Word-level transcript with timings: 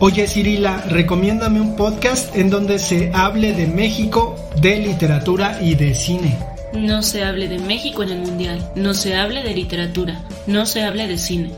Oye 0.00 0.26
Cirila, 0.26 0.80
recomiéndame 0.88 1.60
un 1.60 1.76
podcast 1.76 2.34
en 2.34 2.50
donde 2.50 2.80
se 2.80 3.12
hable 3.14 3.52
de 3.52 3.68
México, 3.68 4.34
de 4.60 4.80
literatura 4.80 5.62
y 5.62 5.76
de 5.76 5.94
cine. 5.94 6.36
No 6.72 7.00
se 7.00 7.22
hable 7.22 7.46
de 7.46 7.60
México 7.60 8.02
en 8.02 8.10
el 8.10 8.18
Mundial, 8.18 8.72
no 8.74 8.92
se 8.92 9.14
hable 9.14 9.44
de 9.44 9.54
literatura, 9.54 10.20
no 10.48 10.66
se 10.66 10.82
hable 10.82 11.06
de 11.06 11.16
cine. 11.16 11.52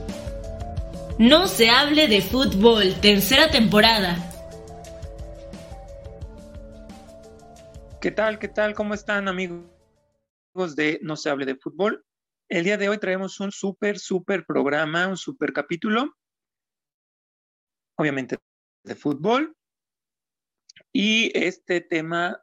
No 1.19 1.49
se 1.49 1.71
hable 1.71 2.09
de 2.09 2.21
fútbol, 2.21 2.95
tercera 3.01 3.51
temporada. 3.51 4.19
¿Qué 8.03 8.11
tal? 8.11 8.39
¿Qué 8.39 8.49
tal? 8.49 8.75
¿Cómo 8.75 8.93
están 8.93 9.29
amigos 9.29 9.65
de 10.77 11.01
No 11.03 11.17
se 11.17 11.31
hable 11.31 11.47
de 11.47 11.57
fútbol? 11.57 12.05
El 12.51 12.65
día 12.65 12.77
de 12.77 12.91
hoy 12.91 12.99
traemos 12.99 13.41
un 13.41 13.51
súper, 13.51 13.99
súper 13.99 14.45
programa, 14.45 15.09
un 15.09 15.17
súper 15.17 15.55
capítulo, 15.55 16.15
obviamente 17.97 18.39
de 18.85 18.95
fútbol. 18.95 19.57
Y 20.93 21.37
este 21.37 21.81
tema 21.81 22.43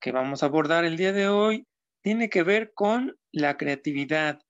que 0.00 0.12
vamos 0.12 0.42
a 0.42 0.46
abordar 0.46 0.84
el 0.84 0.96
día 0.96 1.12
de 1.12 1.28
hoy 1.28 1.66
tiene 2.02 2.30
que 2.30 2.42
ver 2.42 2.72
con 2.72 3.18
la 3.32 3.56
creatividad, 3.56 4.40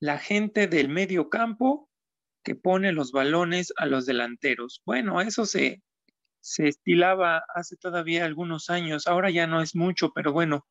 la 0.00 0.18
gente 0.18 0.66
del 0.66 0.88
medio 0.88 1.28
campo 1.28 1.88
que 2.42 2.54
pone 2.54 2.92
los 2.92 3.12
balones 3.12 3.72
a 3.76 3.86
los 3.86 4.06
delanteros. 4.06 4.82
Bueno, 4.84 5.20
eso 5.20 5.46
se, 5.46 5.82
se 6.40 6.68
estilaba 6.68 7.44
hace 7.54 7.76
todavía 7.76 8.24
algunos 8.24 8.70
años, 8.70 9.06
ahora 9.06 9.30
ya 9.30 9.46
no 9.46 9.62
es 9.62 9.74
mucho, 9.74 10.12
pero 10.12 10.32
bueno, 10.32 10.66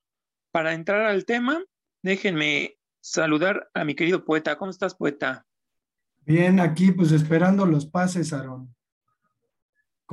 para 0.51 0.73
entrar 0.73 1.05
al 1.05 1.25
tema, 1.25 1.63
déjenme 2.03 2.77
saludar 3.01 3.69
a 3.73 3.83
mi 3.83 3.95
querido 3.95 4.23
poeta. 4.23 4.55
¿Cómo 4.57 4.71
estás, 4.71 4.95
poeta? 4.95 5.45
Bien, 6.25 6.59
aquí 6.59 6.91
pues 6.91 7.11
esperando 7.11 7.65
los 7.65 7.85
pases, 7.85 8.33
Aaron. 8.33 8.73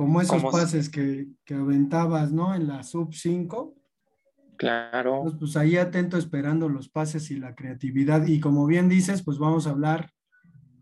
Como 0.01 0.21
esos 0.21 0.43
pases 0.43 0.89
que, 0.89 1.27
que 1.45 1.53
aventabas, 1.53 2.31
¿no? 2.31 2.55
En 2.55 2.67
la 2.67 2.83
sub 2.83 3.13
5 3.13 3.75
Claro. 4.61 5.21
Pues, 5.23 5.35
pues, 5.39 5.57
ahí 5.57 5.77
atento 5.77 6.17
esperando 6.17 6.69
los 6.69 6.87
pases 6.87 7.31
y 7.31 7.37
la 7.37 7.55
creatividad. 7.55 8.27
Y 8.27 8.39
como 8.39 8.67
bien 8.67 8.89
dices, 8.89 9.23
pues 9.23 9.39
vamos 9.39 9.65
a 9.65 9.71
hablar 9.71 10.11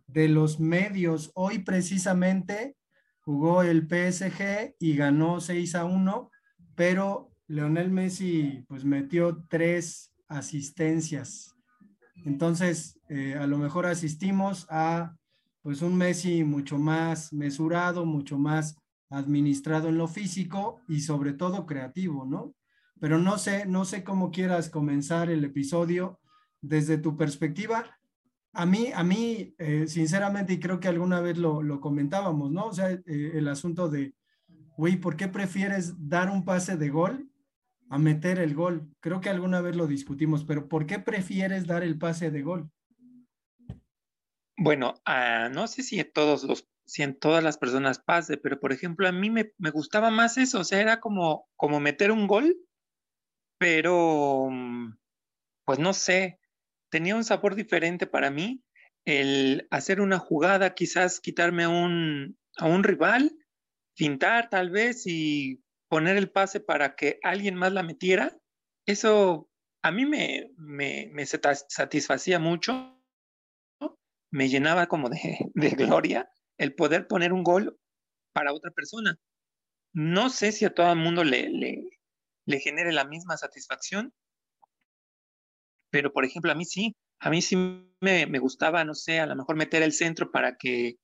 de 0.05 0.27
los 0.27 0.59
medios. 0.59 1.31
Hoy 1.33 1.59
precisamente 1.59 2.75
jugó 3.21 3.63
el 3.63 3.87
PSG 3.87 4.75
y 4.79 4.97
ganó 4.97 5.39
6 5.39 5.75
a 5.75 5.85
1, 5.85 6.29
pero 6.75 7.31
Leonel 7.47 7.89
Messi 7.89 8.65
pues 8.67 8.83
metió 8.83 9.45
tres 9.47 10.13
asistencias. 10.27 11.55
Entonces, 12.25 12.99
eh, 13.07 13.35
a 13.35 13.47
lo 13.47 13.57
mejor 13.57 13.85
asistimos 13.85 14.67
a 14.69 15.15
pues 15.61 15.81
un 15.81 15.95
Messi 15.95 16.43
mucho 16.43 16.77
más 16.77 17.31
mesurado, 17.31 18.05
mucho 18.05 18.37
más 18.37 18.75
administrado 19.09 19.89
en 19.89 19.97
lo 19.97 20.07
físico 20.07 20.81
y 20.87 21.01
sobre 21.01 21.33
todo 21.33 21.65
creativo, 21.65 22.25
¿no? 22.25 22.55
pero 22.99 23.17
no 23.17 23.37
sé, 23.37 23.65
no 23.65 23.85
sé 23.85 24.03
cómo 24.03 24.31
quieras 24.31 24.69
comenzar 24.69 25.29
el 25.29 25.43
episodio 25.43 26.19
desde 26.61 26.97
tu 26.97 27.15
perspectiva. 27.15 27.97
A 28.53 28.65
mí, 28.65 28.91
a 28.93 29.03
mí, 29.03 29.55
eh, 29.57 29.87
sinceramente, 29.87 30.53
y 30.53 30.59
creo 30.59 30.79
que 30.79 30.87
alguna 30.87 31.21
vez 31.21 31.37
lo, 31.37 31.61
lo 31.61 31.79
comentábamos, 31.79 32.51
¿no? 32.51 32.65
O 32.65 32.73
sea, 32.73 32.91
eh, 32.91 33.01
el 33.05 33.47
asunto 33.47 33.89
de, 33.89 34.15
güey, 34.77 34.97
¿por 34.97 35.15
qué 35.15 35.27
prefieres 35.27 35.93
dar 36.09 36.29
un 36.29 36.43
pase 36.43 36.75
de 36.75 36.89
gol 36.89 37.29
a 37.89 37.97
meter 37.97 38.39
el 38.39 38.53
gol? 38.53 38.89
Creo 38.99 39.21
que 39.21 39.29
alguna 39.29 39.61
vez 39.61 39.75
lo 39.75 39.87
discutimos, 39.87 40.43
pero 40.43 40.67
¿por 40.67 40.85
qué 40.85 40.99
prefieres 40.99 41.67
dar 41.67 41.83
el 41.83 41.97
pase 41.97 42.31
de 42.31 42.41
gol? 42.41 42.69
Bueno, 44.57 44.95
uh, 45.07 45.53
no 45.53 45.67
sé 45.67 45.83
si 45.83 46.03
todos 46.03 46.43
los, 46.43 46.67
si 46.89 47.03
en 47.03 47.17
todas 47.17 47.43
las 47.43 47.57
personas 47.57 47.99
pase, 47.99 48.37
pero 48.37 48.59
por 48.59 48.73
ejemplo, 48.73 49.07
a 49.07 49.11
mí 49.11 49.29
me, 49.29 49.53
me 49.57 49.69
gustaba 49.69 50.09
más 50.09 50.37
eso, 50.37 50.59
o 50.59 50.63
sea, 50.63 50.81
era 50.81 50.99
como, 50.99 51.47
como 51.55 51.79
meter 51.79 52.11
un 52.11 52.27
gol 52.27 52.57
pero 53.59 54.47
mm, 54.49 54.97
pues 55.65 55.77
no 55.77 55.93
sé, 55.93 56.39
tenía 56.89 57.15
un 57.15 57.23
sabor 57.23 57.53
diferente 57.53 58.07
para 58.07 58.31
mí 58.31 58.63
el 59.05 59.67
hacer 59.69 60.01
una 60.01 60.17
jugada, 60.17 60.73
quizás 60.73 61.19
quitarme 61.19 61.65
a 61.65 61.69
un, 61.69 62.37
a 62.57 62.65
un 62.65 62.83
rival, 62.83 63.31
pintar 63.95 64.49
tal 64.49 64.71
vez 64.71 65.05
y 65.05 65.63
poner 65.89 66.17
el 66.17 66.31
pase 66.31 66.59
para 66.59 66.95
que 66.95 67.19
alguien 67.23 67.55
más 67.55 67.71
la 67.73 67.83
metiera. 67.83 68.37
Eso 68.85 69.49
a 69.83 69.91
mí 69.91 70.05
me, 70.05 70.51
me, 70.57 71.09
me 71.11 71.25
satisfacía 71.25 72.39
mucho, 72.39 72.95
me 74.31 74.47
llenaba 74.47 74.87
como 74.87 75.09
de, 75.09 75.51
de 75.53 75.69
gloria 75.71 76.29
el 76.59 76.75
poder 76.75 77.07
poner 77.07 77.33
un 77.33 77.43
gol 77.43 77.79
para 78.33 78.53
otra 78.53 78.69
persona. 78.71 79.17
No 79.93 80.29
sé 80.29 80.51
si 80.51 80.65
a 80.65 80.73
todo 80.73 80.91
el 80.91 80.99
mundo 80.99 81.23
le, 81.23 81.49
le, 81.49 82.59
genere 82.59 82.91
la 82.91 83.05
misma 83.05 83.37
satisfacción. 83.37 84.13
Pero, 85.89 86.13
por 86.13 86.25
ejemplo, 86.25 86.51
a 86.51 86.55
mí 86.55 86.65
sí, 86.65 86.95
a 87.19 87.31
mí 87.31 87.41
sí 87.41 87.55
me, 88.01 88.39
gustaba, 88.39 88.83
no 88.83 88.93
sé, 88.93 89.19
a 89.19 89.25
lo 89.25 89.35
mejor 89.35 89.55
meter 89.55 89.81
el 89.81 89.93
centro 89.93 90.29
para 90.29 90.57
que 90.57 90.97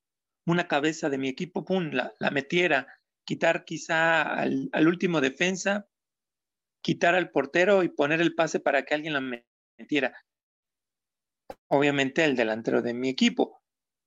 una 0.45 0.67
cabeza 0.67 1.09
de 1.09 1.17
mi 1.17 1.29
equipo, 1.29 1.65
pum, 1.65 1.89
la, 1.91 2.13
metiera, 2.31 2.88
quitar 3.25 3.65
quizá 3.65 4.21
al, 4.21 4.69
al, 4.73 4.88
último 4.88 5.21
defensa, 5.21 5.88
quitar 6.83 7.15
al 7.15 7.31
portero 7.31 7.81
y 7.81 7.89
poner 7.89 8.21
el 8.21 8.35
pase 8.35 8.59
para 8.59 8.83
que 8.85 8.94
alguien 8.94 9.13
la 9.13 9.41
metiera. 9.79 10.15
Obviamente 11.67 12.23
el 12.23 12.35
delantero 12.35 12.83
de 12.83 12.94
mi 12.94 13.09
equipo. 13.09 13.64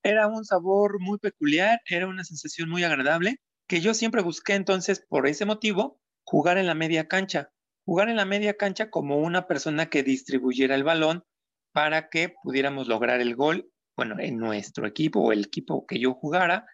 Era 0.09 0.27
un 0.27 0.45
sabor 0.45 1.01
muy 1.01 1.19
peculiar, 1.19 1.83
era 1.87 2.07
una 2.07 2.25
sensación 2.25 2.71
muy 2.71 2.83
agradable 2.83 3.41
que 3.69 3.83
yo 3.83 3.93
siempre 3.93 4.23
busqué 4.23 4.55
entonces 4.55 5.05
por 5.07 5.27
ese 5.27 5.45
motivo 5.45 6.01
jugar 6.25 6.57
en 6.57 6.67
la 6.67 6.75
media 6.75 7.09
cancha, 7.09 7.51
jugar 7.85 8.09
en 8.09 8.17
la 8.17 8.25
media 8.25 8.55
cancha 8.57 8.89
como 8.89 9.19
una 9.19 9.47
persona 9.47 9.91
que 9.91 10.03
distribuyera 10.03 10.75
el 10.75 10.83
balón 10.83 11.25
para 11.73 12.09
que 12.09 12.35
pudiéramos 12.43 12.89
lograr 12.89 13.21
el 13.21 13.37
gol, 13.37 13.71
bueno, 13.99 14.17
en 14.19 14.39
nuestro 14.39 14.87
equipo 14.87 15.21
o 15.21 15.33
el 15.33 15.45
equipo 15.45 15.85
que 15.87 15.99
yo 15.99 16.15
jugara, 16.15 16.65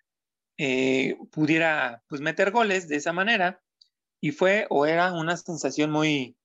eh, 0.56 1.16
pudiera 1.32 2.04
pues 2.08 2.20
meter 2.20 2.52
goles 2.52 2.86
de 2.86 2.96
esa 2.96 3.12
manera 3.12 3.60
y 4.20 4.30
fue 4.30 4.68
o 4.70 4.86
era 4.86 5.12
una 5.12 5.36
sensación 5.36 5.90
muy, 5.90 6.36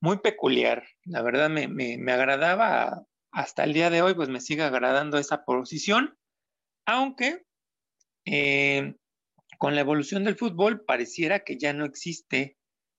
muy 0.00 0.18
peculiar. 0.18 0.84
La 1.04 1.22
verdad 1.22 1.48
me, 1.48 1.68
me, 1.68 2.12
agradaba 2.12 3.04
hasta 3.32 3.64
el 3.64 3.72
día 3.72 3.90
de 3.90 4.02
hoy, 4.02 4.14
pues 4.14 4.28
me 4.28 4.40
sigue 4.40 4.62
agradando 4.62 5.18
esa 5.18 5.44
posición, 5.44 6.16
aunque 6.86 7.46
eh, 8.24 8.96
con 9.58 9.74
la 9.74 9.80
evolución 9.80 10.24
del 10.24 10.36
fútbol 10.36 10.84
pareciera 10.84 11.40
que 11.40 11.58
ya 11.58 11.72
no 11.72 11.84
existe 11.84 12.56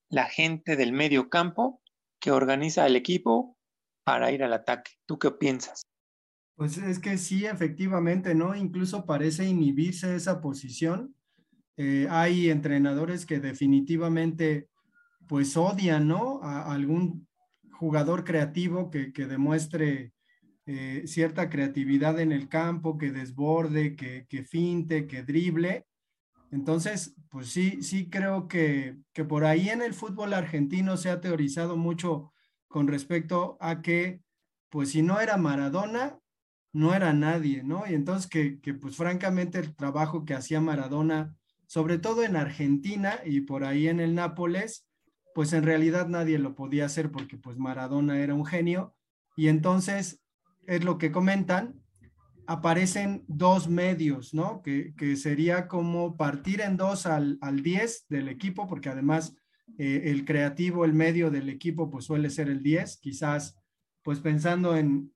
la 0.09 0.25
gente 0.25 0.75
del 0.75 0.91
medio 0.91 1.29
campo 1.29 1.81
que 2.19 2.31
organiza 2.31 2.85
el 2.85 2.95
equipo 2.95 3.57
para 4.03 4.31
ir 4.31 4.43
al 4.43 4.53
ataque. 4.53 4.91
¿Tú 5.05 5.19
qué 5.19 5.31
piensas? 5.31 5.83
Pues 6.55 6.77
es 6.77 6.99
que 6.99 7.17
sí, 7.17 7.45
efectivamente, 7.45 8.35
¿no? 8.35 8.55
Incluso 8.55 9.05
parece 9.05 9.45
inhibirse 9.45 10.15
esa 10.15 10.41
posición. 10.41 11.15
Eh, 11.77 12.07
hay 12.09 12.49
entrenadores 12.49 13.25
que 13.25 13.39
definitivamente 13.39 14.67
pues 15.27 15.55
odian, 15.55 16.07
¿no? 16.07 16.41
A 16.43 16.73
algún 16.73 17.27
jugador 17.71 18.25
creativo 18.25 18.89
que, 18.89 19.13
que 19.13 19.27
demuestre 19.27 20.11
eh, 20.71 21.07
cierta 21.07 21.49
creatividad 21.49 22.19
en 22.19 22.31
el 22.31 22.47
campo, 22.47 22.99
que 22.99 23.11
desborde, 23.11 23.95
que, 23.95 24.27
que 24.29 24.43
finte, 24.43 25.07
que 25.07 25.23
drible. 25.23 25.87
Entonces, 26.51 27.15
pues 27.31 27.49
sí, 27.49 27.81
sí 27.81 28.07
creo 28.07 28.47
que, 28.47 28.95
que, 29.11 29.25
por 29.25 29.45
ahí 29.45 29.69
en 29.69 29.81
el 29.81 29.95
fútbol 29.95 30.31
argentino 30.31 30.95
se 30.95 31.09
ha 31.09 31.21
teorizado 31.21 31.75
mucho 31.75 32.31
con 32.67 32.87
respecto 32.87 33.57
a 33.59 33.81
que, 33.81 34.21
pues 34.69 34.91
si 34.91 35.01
no 35.01 35.19
era 35.19 35.37
Maradona, 35.37 36.19
no 36.71 36.93
era 36.93 37.13
nadie, 37.13 37.63
¿no? 37.63 37.85
Y 37.89 37.95
entonces 37.95 38.29
que, 38.29 38.59
que 38.59 38.75
pues 38.75 38.95
francamente 38.95 39.57
el 39.57 39.75
trabajo 39.75 40.23
que 40.23 40.35
hacía 40.35 40.61
Maradona, 40.61 41.35
sobre 41.65 41.97
todo 41.97 42.23
en 42.23 42.35
Argentina 42.35 43.21
y 43.25 43.41
por 43.41 43.63
ahí 43.63 43.87
en 43.87 43.99
el 43.99 44.13
Nápoles, 44.13 44.85
pues 45.33 45.51
en 45.53 45.63
realidad 45.63 46.09
nadie 46.09 46.37
lo 46.37 46.53
podía 46.53 46.85
hacer 46.85 47.09
porque 47.09 47.37
pues 47.37 47.57
Maradona 47.57 48.19
era 48.19 48.35
un 48.35 48.45
genio. 48.45 48.93
Y 49.35 49.47
entonces 49.47 50.21
es 50.69 50.83
lo 50.83 50.97
que 50.97 51.11
comentan, 51.11 51.81
aparecen 52.45 53.23
dos 53.27 53.67
medios, 53.67 54.33
¿no? 54.33 54.61
Que, 54.61 54.93
sería 55.15 55.67
como 55.67 56.15
partir 56.15 56.61
en 56.61 56.77
dos 56.77 57.05
al, 57.05 57.37
al 57.41 57.61
10 57.63 58.05
del 58.07 58.27
equipo, 58.27 58.67
porque 58.67 58.89
además 58.89 59.35
eh, 59.77 60.03
el 60.05 60.25
creativo, 60.25 60.85
el 60.85 60.93
medio 60.93 61.31
del 61.31 61.49
equipo, 61.49 61.89
pues 61.89 62.05
suele 62.05 62.29
ser 62.29 62.49
el 62.49 62.61
10, 62.61 62.97
quizás, 62.97 63.57
pues 64.03 64.19
pensando 64.19 64.75
en, 64.75 65.11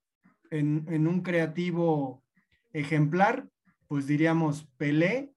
en, 0.52 1.08
un 1.08 1.22
creativo 1.22 2.24
ejemplar, 2.72 3.48
pues 3.88 4.08
diríamos 4.08 4.68
Pelé 4.78 5.34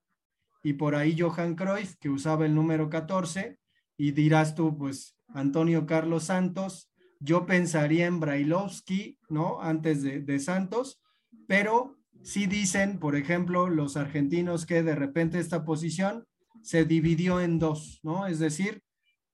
y 0.63 0.75
por 0.75 0.95
ahí 0.95 1.19
Johan 1.19 1.55
Cruyff, 1.55 1.97
que 2.01 2.11
usaba 2.11 2.47
el 2.47 2.55
número 2.55 2.89
14, 2.91 3.59
y 3.99 4.13
dirás 4.13 4.55
tú, 4.55 4.77
pues 4.77 5.17
Antonio 5.29 5.87
Carlos 5.87 6.25
Santos, 6.25 6.91
yo 7.21 7.47
pensaría 7.47 8.07
en 8.07 8.21
Brailovsky, 8.21 9.19
¿no? 9.29 9.61
Antes 9.61 10.03
de, 10.03 10.21
de 10.21 10.39
Santos, 10.39 11.01
pero 11.47 11.97
sí 12.23 12.47
dicen, 12.47 12.99
por 12.99 13.17
ejemplo, 13.17 13.69
los 13.69 13.97
argentinos 13.97 14.67
que 14.67 14.83
de 14.83 14.95
repente 14.95 15.39
esta 15.39 15.65
posición 15.65 16.25
se 16.63 16.85
dividió 16.85 17.41
en 17.41 17.59
dos, 17.59 18.01
¿no? 18.03 18.27
Es 18.27 18.39
decir, 18.39 18.83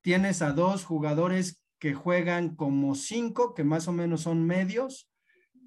tienes 0.02 0.42
a 0.42 0.52
dos 0.52 0.84
jugadores 0.84 1.62
que 1.78 1.94
juegan 1.94 2.54
como 2.54 2.94
cinco, 2.94 3.54
que 3.54 3.64
más 3.64 3.88
o 3.88 3.92
menos 3.92 4.22
son 4.22 4.46
medios, 4.46 5.10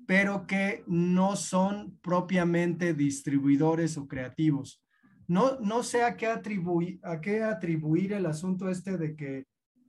pero 0.08 0.46
que 0.46 0.84
no 0.88 1.36
son 1.36 1.98
propiamente 2.02 2.94
distribuidores 2.94 3.98
o 3.98 4.08
creativos. 4.08 4.82
No, 5.28 5.60
no 5.60 5.82
sé 5.82 6.04
a 6.04 6.16
qué, 6.16 6.28
atribuir, 6.28 7.00
a 7.04 7.20
qué 7.20 7.44
atribuir 7.44 8.14
el 8.14 8.28
asunto 8.28 8.70
este 8.70 8.98
de 8.98 9.16
que 9.16 9.46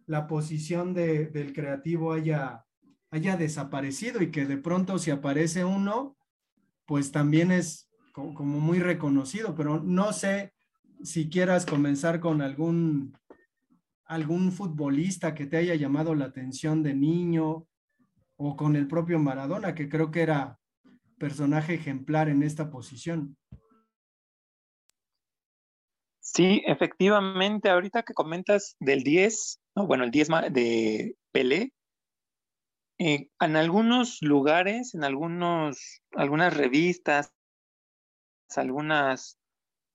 la 0.06 0.26
posición 0.26 0.94
de, 0.94 1.26
del 1.26 1.52
creativo 1.52 2.12
haya, 2.12 2.64
haya 3.10 3.36
desaparecido 3.36 4.22
y 4.22 4.30
que 4.30 4.46
de 4.46 4.56
pronto 4.56 4.98
si 4.98 5.10
aparece 5.10 5.64
uno, 5.64 6.16
pues 6.86 7.12
también 7.12 7.50
es 7.50 7.90
como, 8.12 8.60
muy 8.60 8.78
reconocido, 8.78 9.54
pero 9.54 9.82
no 9.82 10.12
sé 10.12 10.54
si 11.02 11.28
quieras 11.28 11.66
comenzar 11.66 12.20
con 12.20 12.40
algún, 12.40 13.18
algún 14.04 14.52
futbolista 14.52 15.34
que 15.34 15.46
te 15.46 15.58
haya 15.58 15.74
llamado 15.74 16.14
la 16.14 16.26
atención 16.26 16.82
de 16.82 16.94
niño 16.94 17.66
o 18.36 18.56
con 18.56 18.76
el 18.76 18.86
propio 18.86 19.18
Maradona, 19.18 19.74
que 19.74 19.88
creo 19.88 20.10
que 20.10 20.22
era 20.22 20.58
personaje 21.18 21.74
ejemplar 21.74 22.28
en 22.28 22.42
esta 22.42 22.70
posición. 22.70 23.36
Sí, 26.20 26.62
efectivamente, 26.66 27.70
ahorita 27.70 28.02
que 28.02 28.14
comentas 28.14 28.76
del 28.80 29.02
10, 29.02 29.60
no, 29.76 29.86
bueno, 29.86 30.04
el 30.04 30.10
10 30.10 30.28
de 30.50 31.16
Pelé, 31.32 31.72
eh, 32.98 33.28
en 33.40 33.56
algunos 33.56 34.22
lugares, 34.22 34.94
en 34.94 35.04
algunos, 35.04 36.00
algunas 36.12 36.56
revistas, 36.56 37.30
algunas, 38.56 39.38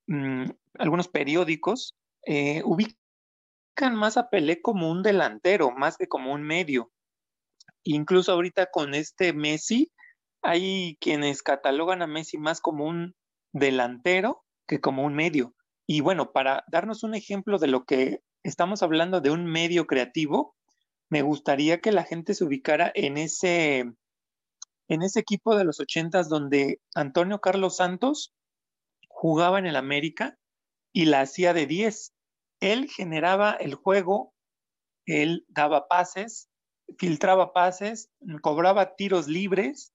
mm, 0.08 0.46
algunos 0.78 1.08
periódicos, 1.08 1.96
eh, 2.28 2.62
ubican 2.64 3.96
más 3.96 4.18
a 4.18 4.30
Pelé 4.30 4.62
como 4.62 4.92
un 4.92 5.02
delantero, 5.02 5.72
más 5.72 5.98
que 5.98 6.08
como 6.08 6.32
un 6.32 6.44
medio. 6.44 6.92
Incluso 7.84 8.34
ahorita 8.34 8.68
con 8.68 8.94
este 8.94 9.34
Messi, 9.34 9.92
hay 10.44 10.98
quienes 11.02 11.42
catalogan 11.42 12.04
a 12.04 12.08
Messi 12.08 12.38
más 12.38 12.62
como 12.62 12.86
un 12.86 13.16
delantero 13.52 14.44
que 14.68 14.80
como 14.80 15.04
un 15.04 15.16
medio. 15.16 15.56
Y 15.88 16.02
bueno, 16.02 16.32
para 16.32 16.64
darnos 16.68 17.02
un 17.04 17.16
ejemplo 17.16 17.58
de 17.58 17.68
lo 17.68 17.86
que 17.86 18.22
estamos 18.44 18.84
hablando 18.84 19.22
de 19.22 19.32
un 19.32 19.46
medio 19.46 19.88
creativo, 19.88 20.56
me 21.10 21.22
gustaría 21.22 21.82
que 21.82 21.92
la 21.92 22.04
gente 22.04 22.34
se 22.34 22.44
ubicara 22.44 22.92
en 22.96 23.18
ese, 23.18 23.80
en 24.88 25.02
ese 25.02 25.20
equipo 25.20 25.56
de 25.58 25.66
los 25.66 25.80
ochentas 25.80 26.30
donde 26.30 26.80
Antonio 26.96 27.40
Carlos 27.40 27.78
Santos 27.78 28.34
jugaba 29.10 29.60
en 29.60 29.66
el 29.66 29.76
América 29.76 30.38
y 30.94 31.06
la 31.06 31.22
hacía 31.22 31.54
de 31.54 31.66
10. 31.68 32.14
Él 32.62 32.90
generaba 32.90 33.52
el 33.52 33.76
juego, 33.76 34.34
él 35.06 35.46
daba 35.50 35.88
pases, 35.88 36.50
filtraba 36.98 37.54
pases, 37.54 38.10
cobraba 38.42 38.96
tiros 38.96 39.28
libres, 39.28 39.94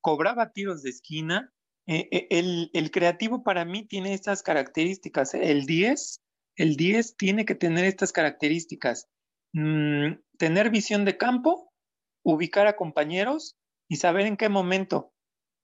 cobraba 0.00 0.52
tiros 0.52 0.82
de 0.82 0.90
esquina. 0.90 1.52
Eh, 1.86 2.08
eh, 2.12 2.68
el, 2.72 2.90
creativo 2.90 3.42
para 3.42 3.64
mí 3.64 3.86
tiene 3.86 4.14
estas 4.14 4.42
características. 4.42 5.34
El 5.34 5.66
10, 5.66 6.20
el 6.60 6.76
10 6.76 7.16
tiene 7.16 7.46
que 7.46 7.54
tener 7.54 7.86
estas 7.86 8.12
características. 8.12 9.08
Mm, 9.54 10.20
tener 10.36 10.68
visión 10.68 11.06
de 11.06 11.16
campo, 11.16 11.72
ubicar 12.22 12.66
a 12.66 12.76
compañeros 12.76 13.56
y 13.88 13.96
saber 13.96 14.26
en 14.26 14.36
qué 14.36 14.50
momento, 14.50 15.12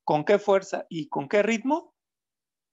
con 0.04 0.24
qué 0.24 0.38
fuerza 0.38 0.86
y 0.88 1.08
con 1.08 1.28
qué 1.28 1.42
ritmo 1.42 1.94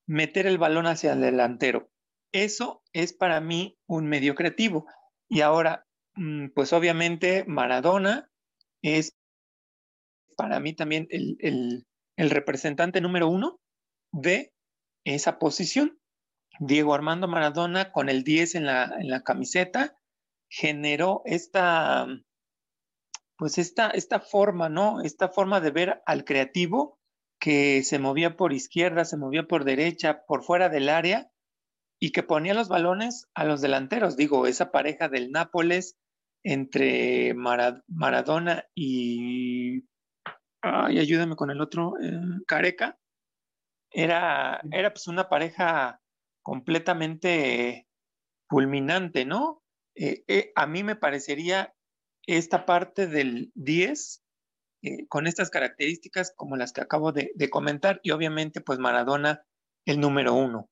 meter 0.07 0.47
el 0.47 0.57
balón 0.57 0.87
hacia 0.87 1.11
el 1.11 1.21
delantero. 1.21 1.89
Eso 2.31 2.81
es 2.93 3.11
para 3.11 3.41
mí 3.41 3.77
un 3.87 4.07
medio 4.07 4.35
creativo. 4.35 4.85
Y 5.27 5.41
ahora, 5.41 5.85
mm, 6.15 6.51
pues 6.55 6.71
obviamente 6.71 7.43
Maradona 7.45 8.29
es 8.81 9.17
para 10.37 10.61
mí 10.61 10.73
también 10.73 11.07
el, 11.09 11.85
representante 12.17 13.01
número 13.01 13.27
uno 13.27 13.59
de 14.13 14.53
esa 15.03 15.39
posición. 15.39 15.99
Diego 16.59 16.93
Armando 16.93 17.27
Maradona 17.27 17.91
con 17.91 18.09
el 18.09 18.23
10 18.23 18.55
en 18.55 18.65
la, 18.65 18.95
en 18.99 19.09
la 19.09 19.23
camiseta 19.23 19.97
generó 20.49 21.23
esta, 21.25 22.07
pues 23.37 23.57
esta, 23.57 23.89
esta 23.89 24.19
forma, 24.19 24.69
¿no? 24.69 25.01
Esta 25.01 25.29
forma 25.29 25.59
de 25.61 25.71
ver 25.71 26.03
al 26.05 26.25
creativo 26.25 26.99
que 27.39 27.83
se 27.83 27.99
movía 27.99 28.37
por 28.37 28.53
izquierda, 28.53 29.03
se 29.03 29.17
movía 29.17 29.47
por 29.47 29.65
derecha, 29.65 30.23
por 30.27 30.43
fuera 30.43 30.69
del 30.69 30.89
área 30.89 31.31
y 31.99 32.11
que 32.11 32.23
ponía 32.23 32.53
los 32.53 32.69
balones 32.69 33.27
a 33.33 33.45
los 33.45 33.61
delanteros. 33.61 34.15
Digo, 34.15 34.45
esa 34.45 34.71
pareja 34.71 35.09
del 35.09 35.31
Nápoles 35.31 35.97
entre 36.43 37.33
Maradona 37.33 38.65
y, 38.75 39.85
ay, 40.61 40.99
ayúdame 40.99 41.35
con 41.35 41.49
el 41.49 41.61
otro, 41.61 41.93
eh, 42.01 42.11
Careca, 42.45 42.99
era, 43.89 44.61
era 44.71 44.91
pues 44.91 45.07
una 45.07 45.29
pareja 45.29 46.02
completamente 46.43 47.87
fulminante, 48.47 49.25
¿no? 49.25 49.63
Eh, 49.95 50.23
eh, 50.27 50.51
a 50.55 50.67
mí 50.67 50.83
me 50.83 50.95
parecería 50.95 51.73
esta 52.25 52.65
parte 52.65 53.07
del 53.07 53.51
10 53.55 54.23
eh, 54.81 55.07
con 55.07 55.27
estas 55.27 55.49
características 55.49 56.33
como 56.35 56.55
las 56.57 56.73
que 56.73 56.81
acabo 56.81 57.11
de, 57.11 57.31
comentar 57.49 57.99
y 58.03 58.11
obviamente 58.11 58.61
pues 58.61 58.79
Maradona 58.79 59.43
el 59.85 59.99
número 59.99 60.33
uno. 60.33 60.69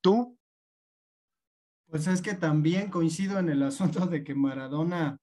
¿Tú? 0.00 0.38
Pues 1.86 2.06
es 2.06 2.22
que 2.22 2.34
también 2.34 2.90
coincido 2.90 3.38
en 3.38 3.48
el 3.48 3.62
asunto 3.62 4.06
de 4.06 4.24
que 4.24 4.34
Maradona 4.34 5.18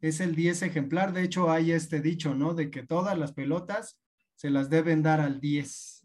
es 0.00 0.20
el 0.20 0.34
10 0.34 0.62
ejemplar. 0.62 1.12
De 1.12 1.22
hecho, 1.22 1.50
hay 1.50 1.72
este 1.72 2.00
dicho, 2.00 2.34
¿no? 2.34 2.54
De 2.54 2.70
que 2.70 2.82
todas 2.82 3.18
las 3.18 3.32
pelotas 3.32 3.98
se 4.36 4.50
las 4.50 4.70
deben 4.70 5.02
dar 5.02 5.20
al 5.20 5.40
10. 5.40 5.99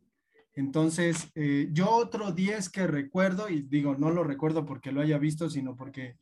Entonces, 0.55 1.31
yo 1.71 1.89
otro 1.89 2.31
10 2.31 2.69
que 2.69 2.87
recuerdo, 2.87 3.49
y 3.49 3.61
digo, 3.63 3.95
no 3.97 4.09
lo 4.09 4.23
recuerdo 4.23 4.65
porque 4.65 4.93
lo 4.93 5.01
haya 5.01 5.17
visto, 5.17 5.49
sino 5.49 5.75
porque 5.75 6.15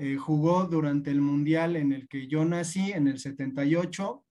eh, 0.00 0.16
jugó 0.16 0.64
durante 0.64 1.10
el 1.10 1.20
mundial 1.20 1.74
en 1.74 1.92
el 1.92 2.06
que 2.06 2.28
yo 2.28 2.44
nací, 2.44 2.92
en 2.92 3.08
el 3.08 3.18
78, 3.18 4.24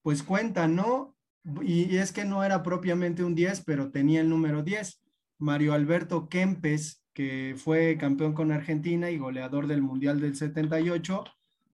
pues 0.00 0.22
cuenta, 0.22 0.66
¿no? 0.66 1.14
Y, 1.62 1.96
es 1.98 2.10
que 2.10 2.24
no 2.24 2.42
era 2.42 2.62
propiamente 2.62 3.22
un 3.22 3.34
10, 3.34 3.64
pero 3.66 3.90
tenía 3.90 4.22
el 4.22 4.30
número 4.30 4.62
10. 4.62 5.02
Mario 5.38 5.74
Alberto 5.74 6.30
Kempes, 6.30 7.04
que 7.12 7.54
fue 7.58 7.98
campeón 7.98 8.32
con 8.32 8.50
Argentina 8.50 9.10
y 9.10 9.18
goleador 9.18 9.66
del 9.66 9.82
mundial 9.82 10.20
del 10.20 10.36
78, 10.36 11.24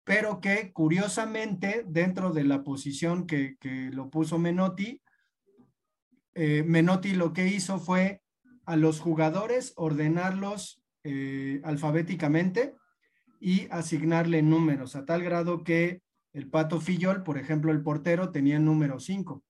pero 0.03 0.41
que 0.41 0.73
curiosamente 0.73 1.85
dentro 1.87 2.33
de 2.33 2.43
la 2.43 2.65
posición 2.65 3.29
que, 3.29 3.57
lo 3.93 4.11
puso 4.11 4.41
Menotti, 4.41 5.03
eh, 6.35 6.63
Menotti 6.67 7.13
lo 7.13 7.33
que 7.33 7.49
hizo 7.49 7.79
fue 7.79 8.23
a 8.65 8.77
los 8.77 9.01
jugadores 9.01 9.73
ordenarlos 9.77 10.83
eh, 11.03 11.61
alfabéticamente 11.65 12.75
y 13.41 13.67
asignarle 13.71 14.43
números, 14.43 14.97
a 14.97 15.05
tal 15.05 15.23
grado 15.23 15.65
que 15.65 16.03
el 16.33 16.49
Pato 16.49 16.81
Fillol, 16.81 17.23
por 17.23 17.39
ejemplo, 17.39 17.73
el 17.73 17.83
portero, 17.83 18.31
tenía 18.31 18.57
el 18.57 18.65
número 18.65 19.01
5. 19.01 19.43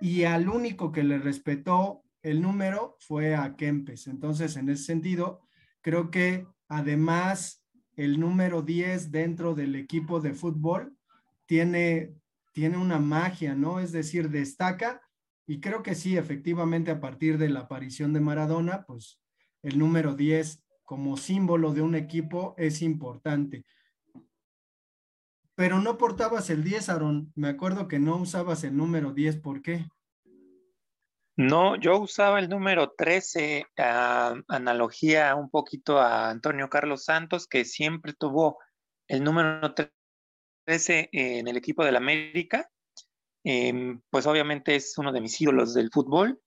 Y 0.00 0.24
al 0.24 0.48
único 0.48 0.92
que 0.92 1.02
le 1.02 1.18
respetó 1.18 2.02
el 2.22 2.40
número 2.40 2.96
fue 3.00 3.34
a 3.34 3.56
Kempes. 3.56 4.06
Entonces, 4.06 4.56
en 4.56 4.68
ese 4.68 4.84
sentido, 4.84 5.40
creo 5.80 6.10
que 6.10 6.46
además 6.68 7.64
el 7.96 8.20
número 8.20 8.62
10 8.62 9.10
dentro 9.10 9.54
del 9.54 9.74
equipo 9.76 10.20
de 10.20 10.34
fútbol 10.34 10.96
tiene, 11.46 12.14
tiene 12.52 12.76
una 12.78 12.98
magia, 12.98 13.54
¿no? 13.54 13.80
Es 13.80 13.92
decir, 13.92 14.30
destaca 14.30 15.02
y 15.46 15.60
creo 15.60 15.82
que 15.82 15.94
sí, 15.94 16.16
efectivamente, 16.16 16.90
a 16.90 17.00
partir 17.00 17.38
de 17.38 17.48
la 17.48 17.60
aparición 17.60 18.12
de 18.12 18.20
Maradona, 18.20 18.84
pues 18.86 19.20
el 19.62 19.78
número 19.78 20.14
10 20.14 20.64
como 20.82 21.16
símbolo 21.16 21.72
de 21.72 21.82
un 21.82 21.94
equipo 21.94 22.54
es 22.58 22.82
importante. 22.82 23.64
Pero 25.54 25.80
no 25.80 25.96
portabas 25.98 26.50
el 26.50 26.64
10, 26.64 26.88
Aaron. 26.88 27.32
Me 27.34 27.48
acuerdo 27.48 27.88
que 27.88 27.98
no 27.98 28.16
usabas 28.16 28.64
el 28.64 28.76
número 28.76 29.12
10. 29.12 29.36
¿Por 29.36 29.62
qué? 29.62 29.86
No, 31.36 31.76
yo 31.76 31.98
usaba 31.98 32.38
el 32.38 32.48
número 32.48 32.92
13, 32.96 33.66
analogía 34.48 35.34
un 35.34 35.50
poquito 35.50 35.98
a 35.98 36.30
Antonio 36.30 36.68
Carlos 36.68 37.04
Santos, 37.04 37.48
que 37.48 37.64
siempre 37.64 38.12
tuvo 38.12 38.58
el 39.08 39.24
número 39.24 39.74
13 40.64 41.08
en 41.12 41.48
el 41.48 41.56
equipo 41.56 41.84
del 41.84 41.96
América. 41.96 42.70
Em, 43.44 44.00
pues 44.10 44.26
obviamente 44.26 44.74
es 44.74 44.96
uno 44.98 45.12
de 45.12 45.20
mis 45.20 45.40
ídolos 45.40 45.74
del 45.74 45.90
fútbol. 45.92 46.40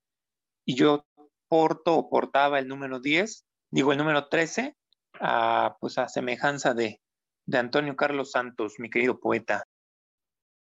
Y 0.66 0.76
yo 0.76 1.06
porto 1.48 1.96
o 1.96 2.10
portaba 2.10 2.60
el 2.60 2.68
número 2.68 3.00
10, 3.00 3.46
digo 3.72 3.92
el 3.92 3.98
número 3.98 4.28
13, 4.28 4.76
a, 5.20 5.78
pues 5.80 5.98
a 5.98 6.10
semejanza 6.10 6.74
de, 6.74 7.00
de 7.46 7.58
Antonio 7.58 7.96
Carlos 7.96 8.32
Santos, 8.32 8.76
mi 8.80 8.90
querido 8.90 9.20
poeta. 9.20 9.64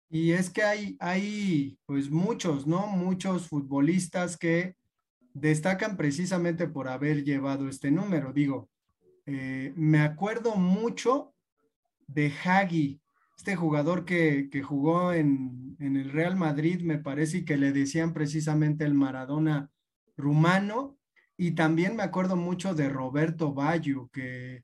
Y 0.10 0.32
es 0.32 0.50
que 0.50 0.64
hay, 0.64 0.98
hay 1.00 1.78
pues 1.86 2.10
muchos, 2.10 2.66
¿no? 2.66 2.88
Muchos 2.88 3.48
futbolistas 3.48 4.38
que 4.38 4.76
destacan 5.34 5.98
precisamente 5.98 6.68
por 6.68 6.88
haber 6.88 7.24
llevado 7.24 7.68
este 7.68 7.92
número. 7.92 8.32
Digo, 8.32 8.70
eh, 9.26 9.74
me 9.76 10.00
acuerdo 10.00 10.56
mucho 10.56 11.34
de 12.08 12.32
Hagi, 12.32 13.02
este 13.38 13.56
jugador 13.56 14.04
que, 14.04 14.50
jugó 14.64 15.14
en, 15.14 15.78
el 15.80 16.12
Real 16.12 16.36
Madrid, 16.36 16.82
me 16.82 16.98
parece, 16.98 17.40
y 17.40 17.46
que 17.46 17.56
le 17.56 17.72
decían 17.72 18.14
precisamente 18.14 18.84
el 18.84 18.96
Maradona 18.96 19.70
rumano. 20.18 20.98
Y 21.38 21.52
también 21.52 21.96
me 21.96 22.04
acuerdo 22.04 22.36
mucho 22.36 22.74
de 22.74 22.90
Roberto 22.90 23.54
Baggio, 23.54 24.10
que 24.12 24.64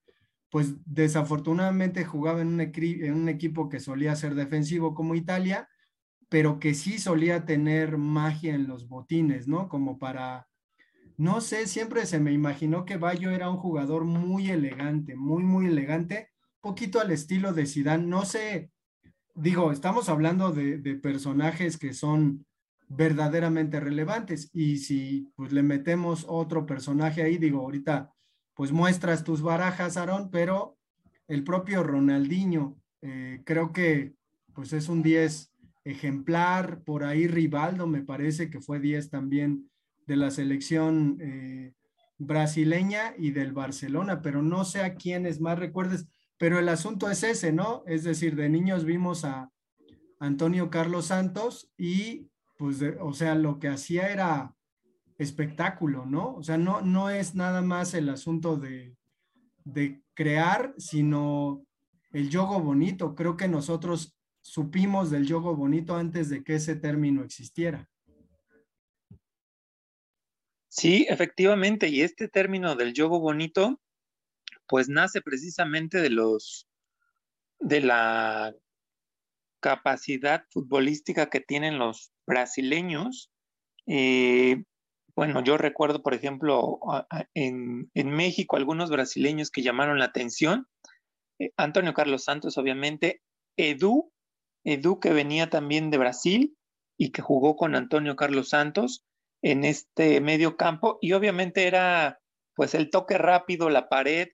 pues 0.50 0.75
desafortunadamente 0.86 2.03
jugaba 2.06 2.42
en 2.42 2.48
un, 2.48 2.62
en 2.62 3.13
un 3.13 3.30
equipo 3.30 3.70
que 3.70 3.80
solía 3.80 4.15
ser 4.15 4.36
defensivo 4.36 4.94
como 4.94 5.15
Italia, 5.15 5.68
pero 6.30 6.60
que 6.60 6.74
sí 6.74 7.00
solía 7.00 7.46
tener 7.46 7.98
magia 7.98 8.53
en 8.56 8.68
los 8.68 8.88
botines, 8.88 9.48
¿no? 9.48 9.70
Como 9.70 9.98
para, 10.00 10.48
no 11.18 11.42
sé, 11.42 11.68
siempre 11.68 12.06
se 12.06 12.20
me 12.20 12.34
imaginó 12.34 12.86
que 12.86 12.98
Bayo 12.98 13.32
era 13.32 13.50
un 13.50 13.58
jugador 13.58 14.03
muy 14.06 14.50
elegante, 14.50 15.15
muy, 15.15 15.44
muy 15.44 15.68
elegante, 15.68 16.33
poquito 16.63 17.01
al 17.01 17.12
estilo 17.12 17.51
de 17.51 17.65
Zidane, 17.65 18.08
no 18.08 18.24
sé, 18.24 18.72
digo, 19.36 19.74
estamos 19.74 20.08
hablando 20.08 20.53
de, 20.53 20.77
personajes 20.96 21.77
que 21.77 21.93
son 21.93 22.46
verdaderamente 22.88 23.82
relevantes 23.82 24.50
y 24.53 24.77
si 24.77 25.29
pues 25.36 25.51
le 25.51 25.62
metemos 25.62 26.25
otro 26.25 26.65
personaje 26.65 27.22
ahí, 27.22 27.38
digo, 27.38 27.60
ahorita 27.60 28.13
pues 28.53 28.72
muestras 28.72 29.25
tus 29.25 29.41
barajas, 29.41 29.98
Aarón, 29.98 30.29
pero 30.32 30.77
el 31.27 31.43
propio 31.43 31.84
Ronaldinho, 31.84 32.77
eh, 33.01 33.41
creo 33.43 33.74
que 33.74 34.13
pues 34.53 34.72
es 34.72 34.88
un 34.88 35.03
10 35.03 35.51
ejemplar, 35.84 36.82
por 36.86 37.03
ahí 37.03 37.27
Rivaldo 37.27 37.88
me 37.88 38.03
parece 38.03 38.50
que 38.50 38.62
fue 38.62 38.79
10 38.79 39.10
también 39.10 39.70
de 40.05 40.15
la 40.15 40.32
selección 40.32 41.17
eh, 41.20 41.74
brasileña 42.17 43.15
y 43.17 43.32
del 43.32 43.51
Barcelona, 43.51 44.22
pero 44.22 44.41
no 44.41 44.63
sé 44.63 44.82
a 44.82 44.96
quiénes 44.96 45.41
más 45.41 45.60
recuerdes, 45.60 46.08
pero 46.38 46.60
el 46.60 46.70
asunto 46.70 47.10
es 47.10 47.24
ese, 47.24 47.52
¿no? 47.52 47.84
Es 47.86 48.04
decir, 48.04 48.36
de 48.36 48.50
niños 48.50 48.86
vimos 48.86 49.25
a 49.25 49.52
Antonio 50.20 50.70
Carlos 50.70 51.08
Santos 51.08 51.72
y 51.78 52.30
pues, 52.58 52.82
o 53.00 53.13
sea, 53.13 53.36
lo 53.36 53.60
que 53.60 53.68
hacía 53.68 54.10
era 54.10 54.56
espectáculo, 55.18 56.06
¿no? 56.06 56.36
O 56.36 56.44
sea, 56.44 56.58
no, 56.58 56.82
no 56.82 57.10
es 57.10 57.36
nada 57.36 57.62
más 57.62 57.94
el 57.94 58.10
asunto 58.10 58.58
de, 58.58 58.96
crear, 60.16 60.74
sino 60.78 61.66
el 62.12 62.30
yogo 62.30 62.60
bonito. 62.60 63.16
Creo 63.16 63.36
que 63.36 63.48
nosotros 63.48 64.16
supimos 64.42 65.10
del 65.10 65.25
yogo 65.25 65.56
bonito 65.56 65.96
antes 65.96 66.30
de 66.30 66.44
que 66.44 66.56
ese 66.56 66.75
término 66.75 67.24
existiera. 67.24 67.90
Sí, 70.68 71.06
efectivamente, 71.10 71.88
y 71.90 72.02
este 72.02 72.28
término 72.28 72.75
del 72.75 72.94
yogo 72.94 73.20
bonito, 73.20 73.80
pues 74.67 74.89
nace 74.89 75.22
precisamente 75.22 76.01
de 76.01 76.10
los, 76.10 76.67
de 77.60 77.82
la 77.82 78.55
capacidad 79.60 80.46
futbolística 80.50 81.29
que 81.29 81.39
tienen 81.39 81.79
los 81.79 82.12
brasileños, 82.25 83.32
eh, 83.88 84.63
bueno, 85.15 85.43
yo 85.43 85.58
recuerdo, 85.58 86.01
por 86.01 86.13
ejemplo, 86.13 86.79
en, 87.36 87.89
México 87.93 88.55
algunos 88.55 88.89
brasileños 88.89 89.51
que 89.51 89.62
llamaron 89.62 90.00
la 90.00 90.05
atención. 90.05 90.67
Eh, 91.39 91.51
Antonio 91.55 91.93
Carlos 91.93 92.24
Santos, 92.24 92.58
obviamente, 92.58 93.22
Edu, 93.58 94.12
Edu 94.63 95.00
que 95.00 95.13
venía 95.13 95.50
también 95.50 95.91
de 95.91 96.00
Brasil 96.00 96.58
y 96.98 97.12
que 97.12 97.22
jugó 97.22 97.55
con 97.55 97.75
Antonio 97.75 98.15
Carlos 98.15 98.50
Santos 98.50 99.05
en 99.43 99.65
este 99.65 100.20
medio 100.22 100.58
campo 100.58 100.98
y 101.01 101.12
obviamente 101.13 101.67
era 101.67 102.20
pues 102.55 102.74
el 102.74 102.89
toque 102.89 103.17
rápido, 103.17 103.70
la 103.70 103.89
pared 103.89 104.29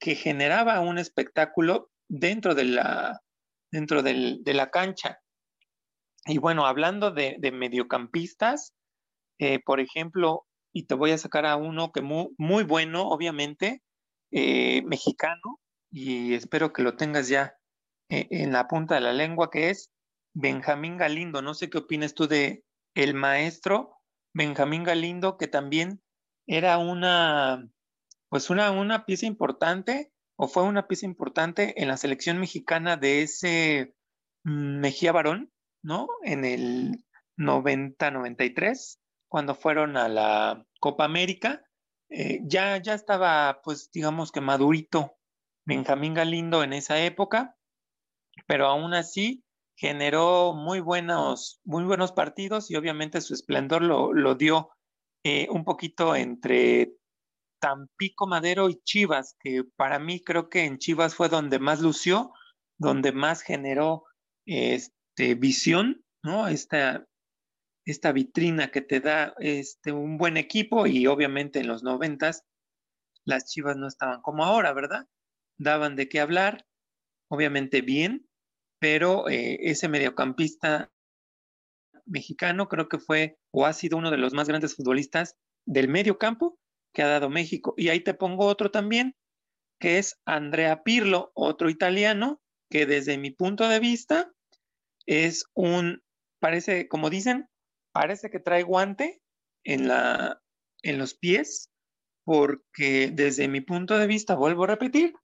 que 0.00 0.14
generaba 0.14 0.80
un 0.80 0.98
espectáculo 0.98 1.90
dentro 2.08 2.54
de 2.54 2.64
la, 2.64 3.20
dentro 3.70 4.02
de 4.02 4.54
la 4.54 4.70
cancha. 4.70 5.20
Y 6.26 6.38
bueno, 6.38 6.66
hablando 6.66 7.10
de, 7.12 7.36
de 7.38 7.52
mediocampistas, 7.52 8.74
eh, 9.38 9.60
por 9.64 9.80
ejemplo, 9.80 10.46
y 10.72 10.84
te 10.86 10.94
voy 10.94 11.12
a 11.12 11.18
sacar 11.18 11.46
a 11.46 11.56
uno 11.56 11.92
que 11.92 12.02
muy, 12.02 12.28
muy 12.36 12.64
bueno, 12.64 13.08
obviamente, 13.08 13.82
eh, 14.32 14.82
mexicano, 14.82 15.60
y 15.90 16.34
espero 16.34 16.72
que 16.72 16.82
lo 16.82 16.96
tengas 16.96 17.28
ya 17.28 17.54
eh, 18.10 18.28
en 18.30 18.52
la 18.52 18.68
punta 18.68 18.94
de 18.94 19.00
la 19.00 19.12
lengua, 19.12 19.50
que 19.50 19.70
es 19.70 19.90
Benjamín 20.34 20.96
Galindo. 20.96 21.42
No 21.42 21.54
sé 21.54 21.70
qué 21.70 21.78
opinas 21.78 22.14
tú 22.14 22.28
de 22.28 22.64
el 22.94 23.14
maestro 23.14 23.96
Benjamín 24.34 24.84
Galindo, 24.84 25.36
que 25.36 25.48
también 25.48 26.02
era 26.46 26.78
una, 26.78 27.66
pues 28.30 28.48
una, 28.48 28.70
una 28.70 29.04
pieza 29.04 29.26
importante, 29.26 30.10
o 30.36 30.48
fue 30.48 30.62
una 30.62 30.88
pieza 30.88 31.04
importante 31.04 31.82
en 31.82 31.88
la 31.88 31.98
selección 31.98 32.38
mexicana 32.38 32.96
de 32.96 33.22
ese 33.22 33.94
Mejía 34.42 35.12
Barón, 35.12 35.52
¿no? 35.82 36.08
En 36.22 36.46
el 36.46 37.04
90-93 37.36 38.98
cuando 39.30 39.54
fueron 39.54 39.96
a 39.96 40.08
la 40.08 40.66
Copa 40.80 41.04
América, 41.04 41.62
eh, 42.08 42.40
ya, 42.42 42.76
ya 42.78 42.94
estaba, 42.94 43.60
pues 43.62 43.90
digamos 43.92 44.32
que 44.32 44.40
madurito 44.40 45.16
Benjamín 45.64 46.14
Galindo 46.14 46.64
en 46.64 46.72
esa 46.72 47.00
época, 47.00 47.56
pero 48.48 48.66
aún 48.66 48.92
así 48.92 49.44
generó 49.76 50.52
muy 50.52 50.80
buenos, 50.80 51.60
muy 51.64 51.84
buenos 51.84 52.10
partidos 52.10 52.70
y 52.70 52.76
obviamente 52.76 53.20
su 53.20 53.34
esplendor 53.34 53.82
lo, 53.82 54.34
dio 54.34 54.70
eh, 55.22 55.46
un 55.50 55.64
poquito 55.64 56.16
entre 56.16 56.96
Tampico 57.60 58.26
Madero 58.26 58.68
y 58.68 58.80
Chivas, 58.82 59.36
que 59.40 59.64
para 59.76 59.98
mí 59.98 60.22
creo 60.22 60.48
que 60.48 60.64
en 60.64 60.78
Chivas 60.78 61.14
fue 61.14 61.28
donde 61.28 61.58
más 61.58 61.80
lució, 61.80 62.32
donde 62.78 63.12
más 63.12 63.42
generó 63.42 64.04
este, 64.46 65.34
visión, 65.34 66.04
¿no? 66.24 66.48
Esta, 66.48 67.06
esta 67.86 68.12
vitrina 68.12 68.70
que 68.70 68.80
te 68.80 69.00
da 69.00 69.34
este, 69.38 69.92
un 69.92 70.18
buen 70.18 70.36
equipo 70.36 70.86
y 70.86 71.06
obviamente 71.06 71.60
en 71.60 71.68
los 71.68 71.82
noventas 71.82 72.44
las 73.24 73.46
Chivas 73.46 73.76
no 73.76 73.86
estaban 73.86 74.22
como 74.22 74.44
ahora, 74.44 74.72
¿verdad? 74.72 75.06
Daban 75.58 75.94
de 75.94 76.08
qué 76.08 76.20
hablar, 76.20 76.66
obviamente 77.28 77.82
bien, 77.82 78.26
pero 78.80 79.28
eh, 79.28 79.58
ese 79.62 79.88
mediocampista 79.88 80.90
mexicano 82.06 82.68
creo 82.68 82.88
que 82.88 82.98
fue 82.98 83.38
o 83.52 83.66
ha 83.66 83.72
sido 83.72 83.98
uno 83.98 84.10
de 84.10 84.16
los 84.16 84.32
más 84.32 84.48
grandes 84.48 84.74
futbolistas 84.74 85.36
del 85.66 85.88
medio 85.88 86.18
campo 86.18 86.58
que 86.92 87.02
ha 87.02 87.08
dado 87.08 87.30
México. 87.30 87.74
Y 87.76 87.88
ahí 87.88 88.00
te 88.00 88.14
pongo 88.14 88.46
otro 88.46 88.70
también, 88.70 89.16
que 89.80 89.98
es 89.98 90.20
Andrea 90.24 90.82
Pirlo, 90.82 91.32
otro 91.34 91.70
italiano, 91.70 92.40
que 92.70 92.86
desde 92.86 93.18
mi 93.18 93.30
punto 93.30 93.68
de 93.68 93.80
vista 93.80 94.32
es 95.06 95.44
un, 95.54 96.02
parece, 96.38 96.88
como 96.88 97.10
dicen, 97.10 97.48
parece 97.92 98.30
que 98.30 98.40
trae 98.40 98.62
guante 98.62 99.20
en, 99.64 99.88
la, 99.88 100.40
en 100.82 100.98
los 100.98 101.14
pies, 101.14 101.70
porque 102.24 103.10
desde 103.12 103.48
mi 103.48 103.60
punto 103.60 103.98
de 103.98 104.06
vista, 104.06 104.34
vuelvo 104.34 104.64
a 104.64 104.68
repetir, 104.68 105.14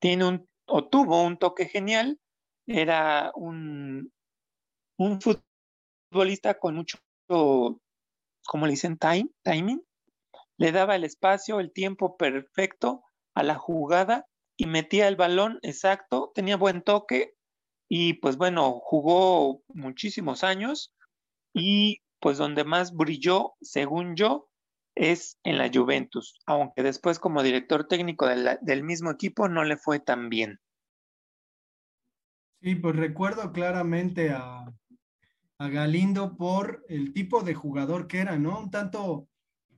tiene 0.00 0.24
un, 0.24 0.48
o 0.66 0.88
tuvo 0.88 1.22
un 1.22 1.38
toque 1.38 1.66
genial, 1.66 2.18
era 2.66 3.32
un, 3.34 4.12
un 4.98 5.20
futbolista 5.20 6.58
con 6.58 6.76
mucho, 6.76 6.98
como 7.26 8.66
le 8.66 8.70
dicen, 8.70 8.96
time, 8.96 9.28
timing, 9.42 9.82
le 10.58 10.72
daba 10.72 10.96
el 10.96 11.04
espacio, 11.04 11.60
el 11.60 11.72
tiempo 11.72 12.16
perfecto 12.16 13.02
a 13.34 13.42
la 13.42 13.54
jugada 13.54 14.26
y 14.56 14.66
metía 14.66 15.08
el 15.08 15.16
balón 15.16 15.58
exacto, 15.62 16.32
tenía 16.34 16.56
buen 16.56 16.82
toque 16.82 17.34
y 17.88 18.14
pues 18.14 18.36
bueno, 18.36 18.80
jugó 18.80 19.62
muchísimos 19.68 20.44
años 20.44 20.94
y 21.52 22.02
pues 22.20 22.38
donde 22.38 22.64
más 22.64 22.94
brilló, 22.94 23.54
según 23.60 24.14
yo, 24.14 24.48
es 24.94 25.38
en 25.42 25.58
la 25.58 25.70
Juventus, 25.72 26.38
aunque 26.46 26.82
después 26.82 27.18
como 27.18 27.42
director 27.42 27.88
técnico 27.88 28.26
del 28.26 28.84
mismo 28.84 29.10
equipo 29.10 29.48
no 29.48 29.64
le 29.64 29.76
fue 29.76 30.00
tan 30.00 30.28
bien. 30.28 30.60
Sí, 32.60 32.76
pues 32.76 32.94
recuerdo 32.94 33.52
claramente 33.52 34.30
a, 34.30 34.64
a 35.58 35.68
Galindo 35.68 36.36
por 36.36 36.84
el 36.88 37.12
tipo 37.12 37.42
de 37.42 37.54
jugador 37.54 38.06
que 38.06 38.20
era, 38.20 38.38
¿no? 38.38 38.60
Un 38.60 38.70
tanto 38.70 39.28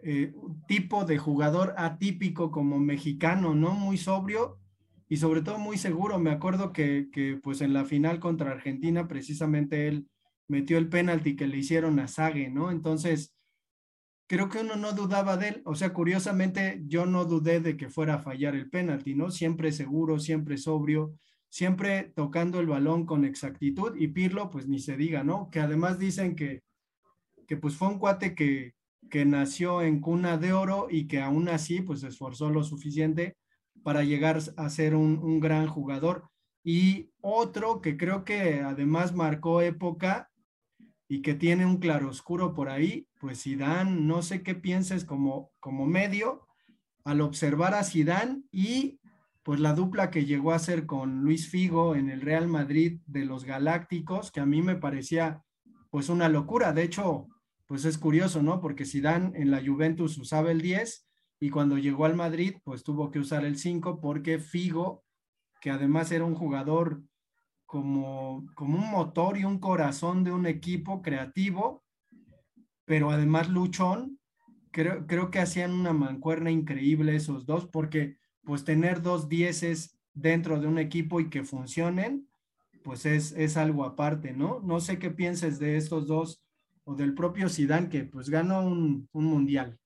eh, 0.04 0.34
tipo 0.68 1.04
de 1.04 1.18
jugador 1.18 1.74
atípico 1.78 2.50
como 2.50 2.78
mexicano, 2.78 3.54
¿no? 3.54 3.72
Muy 3.72 3.96
sobrio 3.96 4.58
y 5.08 5.16
sobre 5.16 5.42
todo 5.42 5.58
muy 5.58 5.78
seguro. 5.78 6.18
Me 6.18 6.30
acuerdo 6.30 6.72
que, 6.72 7.08
que 7.10 7.38
pues 7.42 7.60
en 7.62 7.72
la 7.72 7.84
final 7.84 8.20
contra 8.20 8.50
Argentina 8.50 9.08
precisamente 9.08 9.88
él 9.88 10.06
metió 10.46 10.76
el 10.76 10.88
penalti 10.88 11.36
que 11.36 11.46
le 11.46 11.56
hicieron 11.56 11.98
a 12.00 12.08
Sague, 12.08 12.50
¿no? 12.50 12.70
Entonces, 12.70 13.34
creo 14.26 14.48
que 14.48 14.58
uno 14.58 14.76
no 14.76 14.92
dudaba 14.92 15.36
de 15.36 15.48
él. 15.48 15.62
O 15.64 15.74
sea, 15.74 15.92
curiosamente, 15.92 16.82
yo 16.86 17.06
no 17.06 17.24
dudé 17.24 17.60
de 17.60 17.76
que 17.76 17.88
fuera 17.88 18.14
a 18.14 18.22
fallar 18.22 18.54
el 18.54 18.68
penalti, 18.68 19.14
¿no? 19.14 19.30
Siempre 19.30 19.72
seguro, 19.72 20.18
siempre 20.18 20.58
sobrio, 20.58 21.14
siempre 21.48 22.12
tocando 22.14 22.60
el 22.60 22.66
balón 22.66 23.06
con 23.06 23.24
exactitud. 23.24 23.96
Y 23.96 24.08
Pirlo, 24.08 24.50
pues 24.50 24.68
ni 24.68 24.80
se 24.80 24.96
diga, 24.96 25.24
¿no? 25.24 25.48
Que 25.50 25.60
además 25.60 25.98
dicen 25.98 26.36
que, 26.36 26.62
que 27.46 27.56
pues 27.56 27.76
fue 27.76 27.88
un 27.88 27.98
cuate 27.98 28.34
que, 28.34 28.74
que 29.10 29.24
nació 29.24 29.82
en 29.82 30.00
cuna 30.00 30.36
de 30.38 30.52
oro 30.52 30.88
y 30.90 31.06
que 31.06 31.20
aún 31.20 31.48
así, 31.48 31.80
pues 31.80 32.02
esforzó 32.02 32.50
lo 32.50 32.64
suficiente 32.64 33.36
para 33.82 34.02
llegar 34.02 34.38
a 34.56 34.70
ser 34.70 34.94
un, 34.94 35.18
un 35.18 35.40
gran 35.40 35.66
jugador. 35.66 36.28
Y 36.62 37.10
otro 37.20 37.80
que 37.80 37.96
creo 37.96 38.24
que 38.24 38.60
además 38.60 39.14
marcó 39.14 39.60
época 39.60 40.30
y 41.08 41.22
que 41.22 41.34
tiene 41.34 41.66
un 41.66 41.78
claroscuro 41.78 42.54
por 42.54 42.68
ahí, 42.68 43.06
pues 43.20 43.42
Zidane, 43.42 44.00
no 44.00 44.22
sé 44.22 44.42
qué 44.42 44.54
pienses 44.54 45.04
como, 45.04 45.52
como 45.60 45.86
medio 45.86 46.46
al 47.04 47.20
observar 47.20 47.74
a 47.74 47.84
Zidane 47.84 48.42
y 48.50 48.98
pues 49.42 49.60
la 49.60 49.74
dupla 49.74 50.10
que 50.10 50.24
llegó 50.24 50.52
a 50.52 50.58
ser 50.58 50.86
con 50.86 51.20
Luis 51.20 51.50
Figo 51.50 51.94
en 51.94 52.08
el 52.08 52.22
Real 52.22 52.48
Madrid 52.48 53.00
de 53.06 53.26
los 53.26 53.44
Galácticos, 53.44 54.32
que 54.32 54.40
a 54.40 54.46
mí 54.46 54.62
me 54.62 54.76
parecía 54.76 55.42
pues 55.90 56.08
una 56.08 56.30
locura. 56.30 56.72
De 56.72 56.82
hecho, 56.82 57.28
pues 57.74 57.86
es 57.86 57.98
curioso, 57.98 58.40
¿no? 58.40 58.60
Porque 58.60 58.84
Zidane 58.84 59.32
en 59.34 59.50
la 59.50 59.60
Juventus 59.60 60.16
usaba 60.16 60.52
el 60.52 60.60
10 60.60 61.08
y 61.40 61.50
cuando 61.50 61.76
llegó 61.76 62.04
al 62.04 62.14
Madrid 62.14 62.54
pues 62.62 62.84
tuvo 62.84 63.10
que 63.10 63.18
usar 63.18 63.44
el 63.44 63.58
5 63.58 64.00
porque 64.00 64.38
Figo, 64.38 65.04
que 65.60 65.72
además 65.72 66.12
era 66.12 66.24
un 66.24 66.36
jugador 66.36 67.02
como, 67.66 68.46
como 68.54 68.78
un 68.78 68.88
motor 68.92 69.38
y 69.38 69.44
un 69.44 69.58
corazón 69.58 70.22
de 70.22 70.30
un 70.30 70.46
equipo 70.46 71.02
creativo, 71.02 71.82
pero 72.84 73.10
además 73.10 73.48
luchón. 73.48 74.20
Creo, 74.70 75.08
creo 75.08 75.32
que 75.32 75.40
hacían 75.40 75.72
una 75.72 75.92
mancuerna 75.92 76.52
increíble 76.52 77.16
esos 77.16 77.44
dos, 77.44 77.66
porque 77.66 78.18
pues 78.44 78.62
tener 78.62 79.02
dos 79.02 79.28
dieces 79.28 79.98
dentro 80.12 80.60
de 80.60 80.68
un 80.68 80.78
equipo 80.78 81.18
y 81.18 81.28
que 81.28 81.42
funcionen, 81.42 82.28
pues 82.84 83.04
es, 83.04 83.32
es 83.32 83.56
algo 83.56 83.84
aparte, 83.84 84.32
¿no? 84.32 84.60
No 84.60 84.78
sé 84.78 85.00
qué 85.00 85.10
pienses 85.10 85.58
de 85.58 85.76
estos 85.76 86.06
dos 86.06 86.43
o 86.84 86.94
del 86.94 87.14
propio 87.14 87.48
Zidane 87.48 87.88
que 87.88 88.04
pues 88.04 88.28
ganó 88.28 88.60
un, 88.60 89.08
un 89.12 89.24
mundial. 89.24 89.78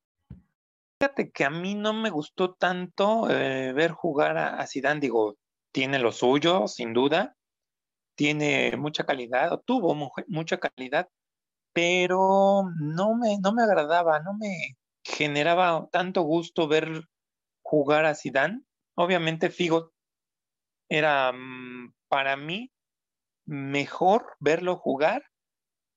Fíjate 1.00 1.30
que 1.30 1.44
a 1.44 1.50
mí 1.50 1.74
no 1.74 1.92
me 1.92 2.10
gustó 2.10 2.54
tanto 2.54 3.30
eh, 3.30 3.72
ver 3.72 3.92
jugar 3.92 4.36
a, 4.36 4.60
a 4.60 4.66
Zidane, 4.66 5.00
digo, 5.00 5.36
tiene 5.72 5.98
lo 5.98 6.10
suyo, 6.10 6.66
sin 6.66 6.92
duda, 6.92 7.36
tiene 8.16 8.76
mucha 8.76 9.04
calidad, 9.04 9.52
o 9.52 9.60
tuvo 9.60 9.94
mucha 10.26 10.58
calidad, 10.58 11.08
pero 11.72 12.64
no 12.80 13.14
me, 13.14 13.38
no 13.38 13.52
me 13.52 13.62
agradaba, 13.62 14.18
no 14.20 14.34
me 14.34 14.76
generaba 15.04 15.88
tanto 15.92 16.22
gusto 16.22 16.66
ver 16.66 17.04
jugar 17.62 18.04
a 18.04 18.16
Zidane. 18.16 18.62
Obviamente 18.96 19.50
Figo 19.50 19.92
era 20.88 21.32
mm, 21.32 21.94
para 22.08 22.36
mí 22.36 22.72
mejor 23.46 24.36
verlo 24.40 24.76
jugar 24.76 25.22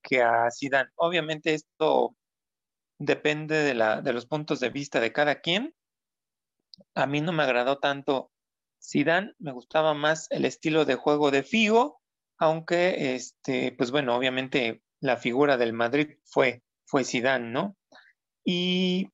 que 0.01 0.21
a 0.21 0.49
Zidane. 0.51 0.89
Obviamente 0.95 1.53
esto 1.53 2.15
depende 2.99 3.57
de, 3.57 3.73
la, 3.73 4.01
de 4.01 4.13
los 4.13 4.25
puntos 4.25 4.59
de 4.59 4.69
vista 4.69 4.99
de 4.99 5.11
cada 5.11 5.41
quien. 5.41 5.73
A 6.95 7.05
mí 7.05 7.21
no 7.21 7.31
me 7.31 7.43
agradó 7.43 7.79
tanto 7.79 8.31
Zidane, 8.83 9.33
me 9.39 9.51
gustaba 9.51 9.93
más 9.93 10.27
el 10.31 10.45
estilo 10.45 10.85
de 10.85 10.95
juego 10.95 11.31
de 11.31 11.43
Figo 11.43 12.01
aunque, 12.41 13.13
este, 13.13 13.71
pues 13.73 13.91
bueno, 13.91 14.15
obviamente 14.15 14.81
la 14.99 15.15
figura 15.15 15.57
del 15.57 15.73
Madrid 15.73 16.17
fue, 16.25 16.63
fue 16.87 17.03
Zidane, 17.03 17.51
¿no? 17.51 17.77
Y 18.43 19.09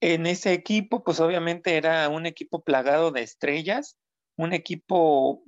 en 0.00 0.26
ese 0.26 0.52
equipo, 0.52 1.02
pues 1.02 1.20
obviamente 1.20 1.78
era 1.78 2.06
un 2.10 2.26
equipo 2.26 2.62
plagado 2.62 3.12
de 3.12 3.22
estrellas, 3.22 3.96
un 4.36 4.52
equipo 4.52 5.42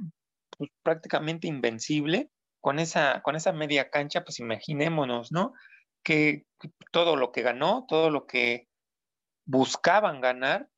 pues, 0.56 0.70
prácticamente 0.82 1.48
invencible, 1.48 2.30
con 2.62 2.78
esa, 2.78 3.20
con 3.22 3.36
esa 3.36 3.52
media 3.52 3.90
cancha, 3.90 4.24
pues 4.24 4.40
imaginémonos, 4.40 5.32
¿no? 5.32 5.52
Que 6.02 6.46
todo 6.92 7.16
lo 7.16 7.32
que 7.32 7.42
ganó, 7.42 7.84
todo 7.86 8.08
lo 8.08 8.26
que 8.26 8.68
buscaban 9.44 10.22
ganar, 10.22 10.68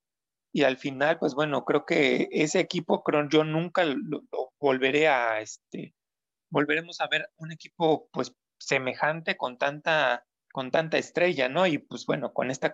y 0.54 0.62
al 0.62 0.76
final, 0.78 1.18
pues 1.18 1.34
bueno, 1.34 1.64
creo 1.64 1.84
que 1.84 2.28
ese 2.30 2.60
equipo, 2.60 3.02
creo, 3.02 3.28
yo 3.28 3.42
nunca 3.42 3.84
lo, 3.84 4.22
volveré 4.60 5.08
a, 5.08 5.40
este, 5.40 5.94
volveremos 6.48 7.00
a 7.00 7.08
ver 7.08 7.28
un 7.36 7.50
equipo 7.50 8.08
pues 8.12 8.32
semejante 8.60 9.36
con 9.36 9.58
tanta, 9.58 10.24
con 10.52 10.70
tanta 10.70 10.96
estrella, 10.96 11.48
¿no? 11.48 11.66
Y 11.66 11.78
pues 11.78 12.06
bueno, 12.06 12.32
con 12.32 12.52
esta 12.52 12.72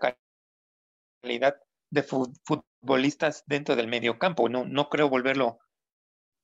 calidad 1.23 1.57
de 1.91 2.03
futbolistas 2.03 3.45
dentro 3.47 3.77
del 3.77 3.89
medio 3.89 4.19
campo. 4.19 4.51
No, 4.51 4.67
no 4.67 4.91
creo 4.91 5.09
volverlo 5.09 5.59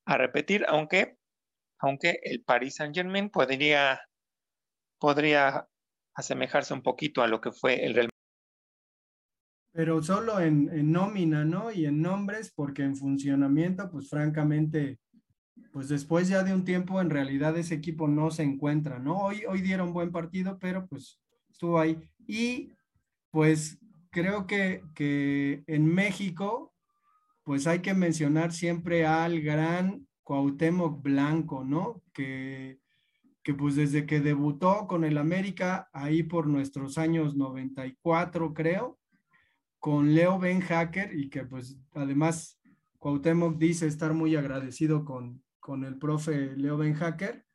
a 0.07 0.17
repetir, 0.17 0.65
aunque, 0.67 1.16
aunque 1.79 2.19
el 2.23 2.43
Paris 2.43 2.75
Saint 2.75 2.95
Germain 2.95 3.29
podría, 3.29 3.99
podría 4.99 5.67
asemejarse 6.15 6.73
un 6.73 6.81
poquito 6.81 7.21
a 7.21 7.27
lo 7.27 7.39
que 7.41 7.51
fue 7.51 7.85
el 7.85 7.93
Real 7.93 8.09
Pero 9.71 10.01
solo 10.01 10.39
en, 10.39 10.69
en 10.71 10.91
nómina, 10.91 11.45
¿no? 11.45 11.71
Y 11.71 11.85
en 11.85 12.01
nombres, 12.01 12.51
porque 12.55 12.83
en 12.83 12.95
funcionamiento, 12.95 13.89
pues 13.91 14.09
francamente, 14.09 14.99
pues 15.71 15.89
después 15.89 16.27
ya 16.27 16.43
de 16.43 16.53
un 16.53 16.65
tiempo 16.65 16.99
en 16.99 17.11
realidad 17.11 17.57
ese 17.57 17.75
equipo 17.75 18.07
no 18.07 18.31
se 18.31 18.43
encuentra, 18.43 18.97
¿no? 18.97 19.17
Hoy, 19.17 19.43
hoy 19.47 19.61
dieron 19.61 19.93
buen 19.93 20.11
partido, 20.11 20.57
pero 20.59 20.87
pues 20.87 21.19
estuvo 21.49 21.79
ahí. 21.79 21.99
Y 22.25 22.71
pues 23.29 23.77
creo 24.09 24.47
que, 24.47 24.83
que 24.95 25.63
en 25.67 25.85
México, 25.85 26.73
pues 27.43 27.67
hay 27.67 27.79
que 27.79 27.93
mencionar 27.93 28.51
siempre 28.51 29.05
al 29.05 29.41
gran 29.41 30.06
Cuauhtémoc 30.27 31.01
Blanco, 31.01 31.63
¿no? 31.63 32.03
Que, 32.11 32.81
que 33.43 33.53
pues 33.53 33.77
desde 33.77 34.05
que 34.05 34.19
debutó 34.19 34.85
con 34.85 35.05
el 35.05 35.17
América, 35.17 35.87
ahí 35.93 36.21
por 36.21 36.47
nuestros 36.47 36.97
años 36.97 37.37
94, 37.37 38.53
creo, 38.53 38.99
con 39.79 40.13
Leo 40.13 40.37
Ben 40.37 40.59
Hacker 40.59 41.17
y 41.17 41.29
que 41.29 41.45
pues 41.45 41.79
además 41.93 42.59
Cuauhtémoc 42.99 43.57
dice 43.57 43.87
estar 43.87 44.13
muy 44.13 44.35
agradecido 44.35 45.05
con, 45.05 45.41
con 45.61 45.85
el 45.85 45.97
profe 45.97 46.57
Leo 46.57 46.75
Ben 46.75 46.95
Hacker, 46.95 47.45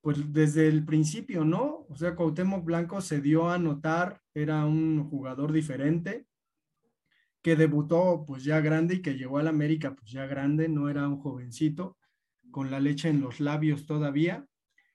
pues 0.00 0.32
desde 0.32 0.66
el 0.66 0.86
principio, 0.86 1.44
¿no? 1.44 1.84
O 1.90 1.94
sea, 1.94 2.16
Cuauhtémoc 2.16 2.64
Blanco 2.64 3.02
se 3.02 3.20
dio 3.20 3.50
a 3.50 3.58
notar, 3.58 4.22
era 4.32 4.64
un 4.64 5.10
jugador 5.10 5.52
diferente, 5.52 6.26
que 7.42 7.54
debutó 7.54 8.24
pues 8.26 8.44
ya 8.44 8.62
grande 8.62 8.94
y 8.94 9.02
que 9.02 9.18
llegó 9.18 9.36
al 9.36 9.48
América 9.48 9.94
pues 9.94 10.10
ya 10.10 10.24
grande, 10.24 10.70
no 10.70 10.88
era 10.88 11.06
un 11.06 11.18
jovencito, 11.18 11.97
con 12.50 12.70
la 12.70 12.80
leche 12.80 13.08
en 13.08 13.20
los 13.20 13.40
labios 13.40 13.86
todavía, 13.86 14.46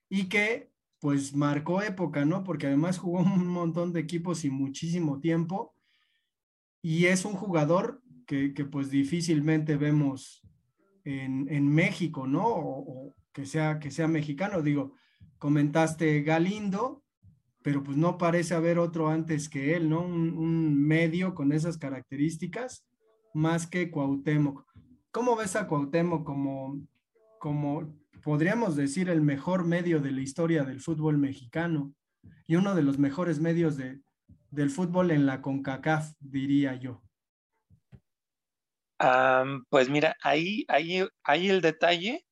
y 0.10 0.30
que 0.30 0.72
pues 1.00 1.36
marcó 1.36 1.82
época, 1.82 2.24
¿no? 2.24 2.44
Porque 2.46 2.68
además 2.68 2.98
jugó 2.98 3.20
un 3.20 3.48
montón 3.48 3.92
de 3.94 4.00
equipos 4.00 4.46
y 4.46 4.50
muchísimo 4.50 5.20
tiempo, 5.20 5.76
y 6.82 7.06
es 7.06 7.26
un 7.26 7.34
jugador 7.34 8.02
que, 8.26 8.50
pues 8.72 8.90
difícilmente 8.90 9.78
vemos 9.78 10.42
en, 11.06 11.68
México, 11.68 12.28
¿no? 12.28 12.44
O, 12.46 13.16
que, 13.32 13.46
sea, 13.46 13.80
que 13.80 13.92
sea 13.92 14.08
mexicano. 14.08 14.62
Digo, 14.62 14.94
comentaste 15.38 16.22
Galindo, 16.24 17.04
pero 17.62 17.84
pues 17.84 17.98
no 17.98 18.18
parece 18.18 18.54
haber 18.54 18.80
otro 18.80 19.10
antes 19.10 19.50
que 19.50 19.76
él, 19.76 19.90
¿no? 19.90 20.02
Un, 20.02 20.82
medio 20.86 21.34
con 21.36 21.52
esas 21.52 21.78
características 21.78 22.86
más 23.34 23.66
que 23.66 23.90
Cuauhtémoc. 23.90 24.66
¿Cómo 25.12 25.36
ves 25.36 25.56
a 25.56 25.68
Cuauhtémoc 25.68 26.26
como, 26.26 26.82
como, 27.44 27.94
podríamos 28.24 28.78
decir, 28.78 29.10
el 29.10 29.20
mejor 29.20 29.66
medio 29.66 30.00
de 30.00 30.12
la 30.12 30.22
historia 30.22 30.64
del 30.64 30.80
fútbol 30.80 31.18
mexicano 31.18 31.94
y 32.48 32.56
uno 32.56 32.74
de 32.74 32.84
los 32.84 32.98
mejores 32.98 33.42
medios 33.42 33.76
de, 33.76 34.00
del 34.50 34.70
fútbol 34.70 35.12
en 35.12 35.26
la 35.26 35.42
CONCACAF, 35.42 36.14
diría 36.22 36.76
yo? 36.76 37.04
pues 39.70 39.90
mira, 39.90 40.16
ahí, 40.24 40.64
ahí, 40.70 41.06
ahí 41.26 41.50
el 41.50 41.60
detalle 41.60 42.26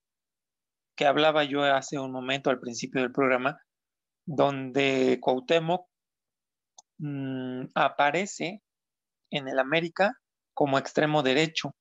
que 0.96 1.06
hablaba 1.06 1.44
yo 1.44 1.66
hace 1.66 2.00
un 2.00 2.14
momento 2.14 2.50
al 2.50 2.62
principio 2.62 3.02
del 3.02 3.12
programa, 3.12 3.60
donde 4.26 5.20
Cuauhtémoc 5.20 5.90
mm, 7.00 7.64
aparece 7.76 8.62
en 9.30 9.50
el 9.50 9.60
América 9.60 10.14
como 10.54 10.78
extremo 10.78 11.22
derecho, 11.22 11.76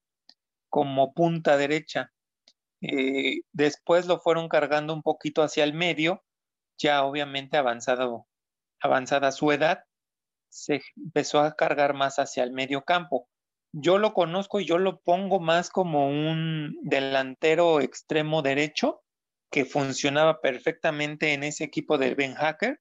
como 0.68 1.14
punta 1.14 1.56
derecha. 1.56 2.10
Eh, 2.82 3.40
después 3.52 4.06
lo 4.06 4.20
fueron 4.20 4.48
cargando 4.48 4.94
un 4.94 5.02
poquito 5.02 5.42
hacia 5.42 5.64
el 5.64 5.74
medio 5.74 6.22
ya 6.80 7.04
obviamente 7.04 7.56
avanzado, 7.56 8.26
avanzada 8.80 9.32
su 9.32 9.52
edad, 9.52 9.84
se 10.48 10.80
empezó 10.96 11.40
a 11.40 11.54
cargar 11.54 11.94
más 11.94 12.18
hacia 12.18 12.42
el 12.42 12.52
medio 12.52 12.82
campo. 12.82 13.28
Yo 13.72 13.98
lo 13.98 14.14
conozco 14.14 14.58
y 14.58 14.64
yo 14.64 14.78
lo 14.78 15.00
pongo 15.00 15.38
más 15.38 15.70
como 15.70 16.08
un 16.08 16.76
delantero 16.82 17.80
extremo 17.80 18.42
derecho 18.42 19.02
que 19.52 19.64
funcionaba 19.64 20.40
perfectamente 20.40 21.34
en 21.34 21.44
ese 21.44 21.64
equipo 21.64 21.98
del 21.98 22.16
Ben 22.16 22.34
Hacker. 22.34 22.80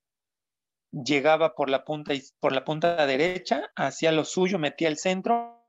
Llegaba 0.92 1.54
por 1.54 1.70
la 1.70 1.84
punta 1.84 2.14
por 2.40 2.54
la 2.54 2.64
punta 2.64 3.06
derecha, 3.06 3.70
hacía 3.76 4.12
lo 4.12 4.26
suyo, 4.26 4.58
metía 4.58 4.88
el 4.88 4.98
centro 4.98 5.64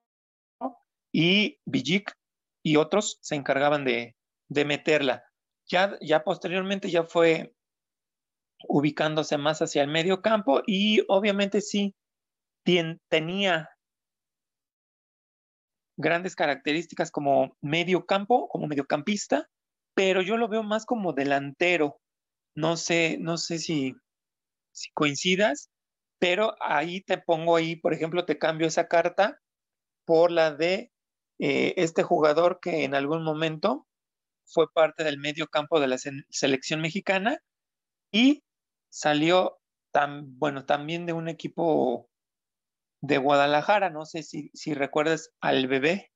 y 1.12 1.58
Villic 1.66 2.16
y 2.62 2.76
otros 2.76 3.18
se 3.20 3.34
encargaban 3.34 3.84
de, 3.84 4.16
de 4.50 4.64
meterla. 4.66 5.24
Ya, 5.66 5.96
ya 6.02 6.22
posteriormente 6.22 6.90
ya 6.90 7.04
fue 7.04 7.54
ubicándose 8.68 9.38
más 9.38 9.62
hacia 9.62 9.82
el 9.82 9.88
medio 9.88 10.20
campo 10.20 10.60
y 10.66 11.02
obviamente 11.08 11.62
sí 11.62 11.94
tenía 13.08 13.70
grandes 15.96 16.34
características 16.36 17.10
como 17.10 17.56
medio 17.60 18.04
campo, 18.06 18.48
como 18.48 18.66
mediocampista, 18.66 19.48
pero 19.94 20.22
yo 20.22 20.36
lo 20.36 20.48
veo 20.48 20.62
más 20.62 20.84
como 20.84 21.12
delantero. 21.12 22.00
No 22.54 22.76
sé, 22.76 23.16
no 23.20 23.38
sé 23.38 23.58
si, 23.58 23.94
si 24.72 24.90
coincidas, 24.92 25.70
pero 26.18 26.54
ahí 26.60 27.02
te 27.02 27.18
pongo 27.18 27.56
ahí, 27.56 27.76
por 27.76 27.94
ejemplo, 27.94 28.24
te 28.24 28.38
cambio 28.38 28.66
esa 28.66 28.88
carta 28.88 29.40
por 30.04 30.30
la 30.30 30.52
de 30.52 30.90
eh, 31.38 31.74
este 31.76 32.02
jugador 32.02 32.60
que 32.60 32.84
en 32.84 32.94
algún 32.94 33.22
momento 33.22 33.86
fue 34.50 34.70
parte 34.72 35.04
del 35.04 35.18
medio 35.18 35.46
campo 35.46 35.80
de 35.80 35.88
la 35.88 35.96
selección 35.98 36.80
mexicana 36.80 37.38
y 38.12 38.42
salió 38.90 39.58
tan, 39.92 40.38
bueno, 40.38 40.66
también 40.66 41.06
de 41.06 41.12
un 41.12 41.28
equipo 41.28 42.08
de 43.00 43.18
Guadalajara, 43.18 43.90
no 43.90 44.04
sé 44.04 44.22
si, 44.22 44.50
si 44.52 44.74
recuerdas 44.74 45.30
al 45.40 45.66
bebé, 45.68 46.10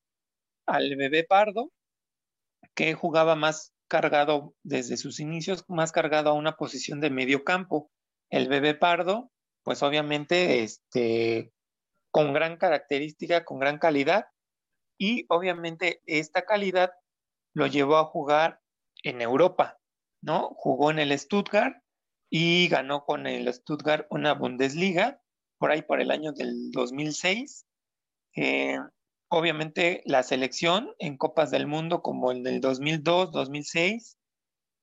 al 0.67 0.97
bebé 0.97 1.25
Pardo, 1.25 1.71
que 2.75 2.95
jugaba 2.95 3.37
más 3.37 3.73
cargado 3.89 4.55
desde 4.63 4.97
sus 4.97 5.21
inicios, 5.21 5.65
más 5.69 5.93
cargado 5.93 6.31
a 6.31 6.35
una 6.35 6.57
posición 6.57 7.01
de 7.01 7.11
medio 7.11 7.45
campo. 7.45 7.91
El 8.31 8.49
bebé 8.49 8.75
Pardo, 8.75 9.31
pues 9.63 9.83
obviamente, 9.83 10.63
este, 10.63 11.53
con 12.11 12.33
gran 12.33 12.57
característica, 12.57 13.45
con 13.45 13.59
gran 13.59 13.79
calidad, 13.79 14.27
y 14.99 15.27
obviamente 15.29 16.01
esta 16.07 16.43
calidad 16.43 16.93
lo 17.55 17.67
llevó 17.67 17.97
a 17.97 18.05
jugar 18.05 18.61
en 19.03 19.23
Europa, 19.23 19.79
¿no? 20.21 20.51
Jugó 20.57 20.91
en 20.91 20.99
el 20.99 21.19
Stuttgart 21.19 21.77
y 22.31 22.69
ganó 22.69 23.05
con 23.05 23.27
el 23.27 23.53
Stuttgart 23.53 24.07
una 24.11 24.35
Bundesliga 24.35 25.21
por 25.59 25.71
ahí 25.71 25.83
por 25.83 26.01
el 26.01 26.11
año 26.11 26.33
del 26.33 26.71
2006. 26.73 27.67
Eh, 28.37 28.79
obviamente 29.29 30.03
la 30.05 30.23
selección 30.23 30.95
en 30.99 31.17
Copas 31.17 31.51
del 31.51 31.67
Mundo 31.67 32.03
como 32.03 32.33
el 32.33 32.43
del 32.43 32.61
2002, 32.61 33.33
2006 33.33 34.19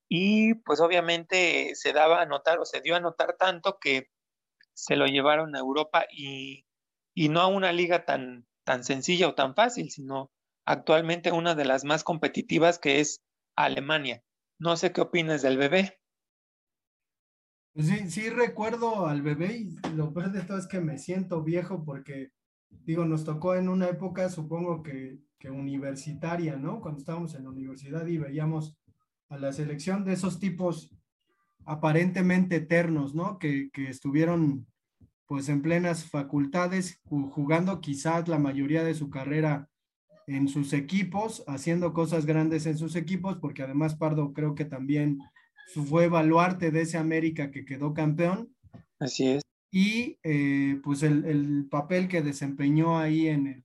y 0.08 0.54
pues 0.54 0.80
obviamente 0.80 1.74
se 1.74 1.92
daba 1.92 2.22
a 2.22 2.26
notar 2.26 2.58
o 2.58 2.64
se 2.64 2.80
dio 2.80 2.96
a 2.96 3.00
notar 3.00 3.36
tanto 3.38 3.78
que 3.78 4.10
se 4.74 4.96
lo 4.96 5.06
llevaron 5.06 5.54
a 5.54 5.58
Europa 5.58 6.06
y, 6.10 6.66
y 7.14 7.28
no 7.28 7.40
a 7.40 7.46
una 7.46 7.72
liga 7.72 8.04
tan, 8.04 8.46
tan 8.64 8.84
sencilla 8.84 9.28
o 9.28 9.34
tan 9.34 9.54
fácil, 9.54 9.90
sino 9.90 10.30
actualmente 10.64 11.32
una 11.32 11.54
de 11.54 11.64
las 11.64 11.84
más 11.84 12.04
competitivas 12.04 12.78
que 12.78 13.00
es 13.00 13.22
Alemania. 13.56 14.22
No 14.58 14.76
sé 14.76 14.92
qué 14.92 15.00
opinas 15.00 15.42
del 15.42 15.58
bebé. 15.58 15.98
Pues 17.74 17.86
sí, 17.86 18.10
sí 18.10 18.28
recuerdo 18.28 19.06
al 19.06 19.22
bebé 19.22 19.56
y 19.56 19.76
lo 19.94 20.12
peor 20.12 20.30
de 20.30 20.42
todo 20.42 20.58
es 20.58 20.66
que 20.66 20.80
me 20.80 20.98
siento 20.98 21.42
viejo 21.42 21.84
porque, 21.84 22.30
digo, 22.68 23.04
nos 23.04 23.24
tocó 23.24 23.54
en 23.54 23.68
una 23.68 23.88
época, 23.88 24.28
supongo 24.28 24.82
que, 24.82 25.18
que 25.38 25.50
universitaria, 25.50 26.56
¿no? 26.56 26.80
Cuando 26.80 26.98
estábamos 26.98 27.34
en 27.34 27.44
la 27.44 27.50
universidad 27.50 28.06
y 28.06 28.18
veíamos 28.18 28.76
a 29.30 29.38
la 29.38 29.52
selección 29.52 30.04
de 30.04 30.12
esos 30.12 30.38
tipos 30.38 30.94
aparentemente 31.64 32.56
eternos, 32.56 33.14
¿no? 33.14 33.38
Que, 33.38 33.70
que 33.72 33.88
estuvieron 33.88 34.66
pues 35.26 35.48
en 35.48 35.62
plenas 35.62 36.04
facultades, 36.04 37.00
jugando 37.04 37.80
quizás 37.80 38.28
la 38.28 38.38
mayoría 38.38 38.84
de 38.84 38.92
su 38.92 39.08
carrera 39.08 39.70
en 40.26 40.48
sus 40.48 40.72
equipos, 40.72 41.44
haciendo 41.46 41.92
cosas 41.92 42.26
grandes 42.26 42.66
en 42.66 42.78
sus 42.78 42.96
equipos, 42.96 43.38
porque 43.38 43.62
además 43.62 43.96
Pardo 43.96 44.32
creo 44.32 44.54
que 44.54 44.64
también 44.64 45.18
fue 45.72 46.08
baluarte 46.08 46.70
de 46.70 46.82
ese 46.82 46.98
América 46.98 47.50
que 47.50 47.64
quedó 47.64 47.94
campeón. 47.94 48.54
Así 48.98 49.28
es. 49.28 49.42
Y 49.70 50.18
eh, 50.22 50.78
pues 50.82 51.02
el, 51.02 51.24
el, 51.24 51.66
papel 51.70 52.06
que 52.06 52.20
desempeñó 52.20 52.98
ahí 52.98 53.28
en 53.28 53.64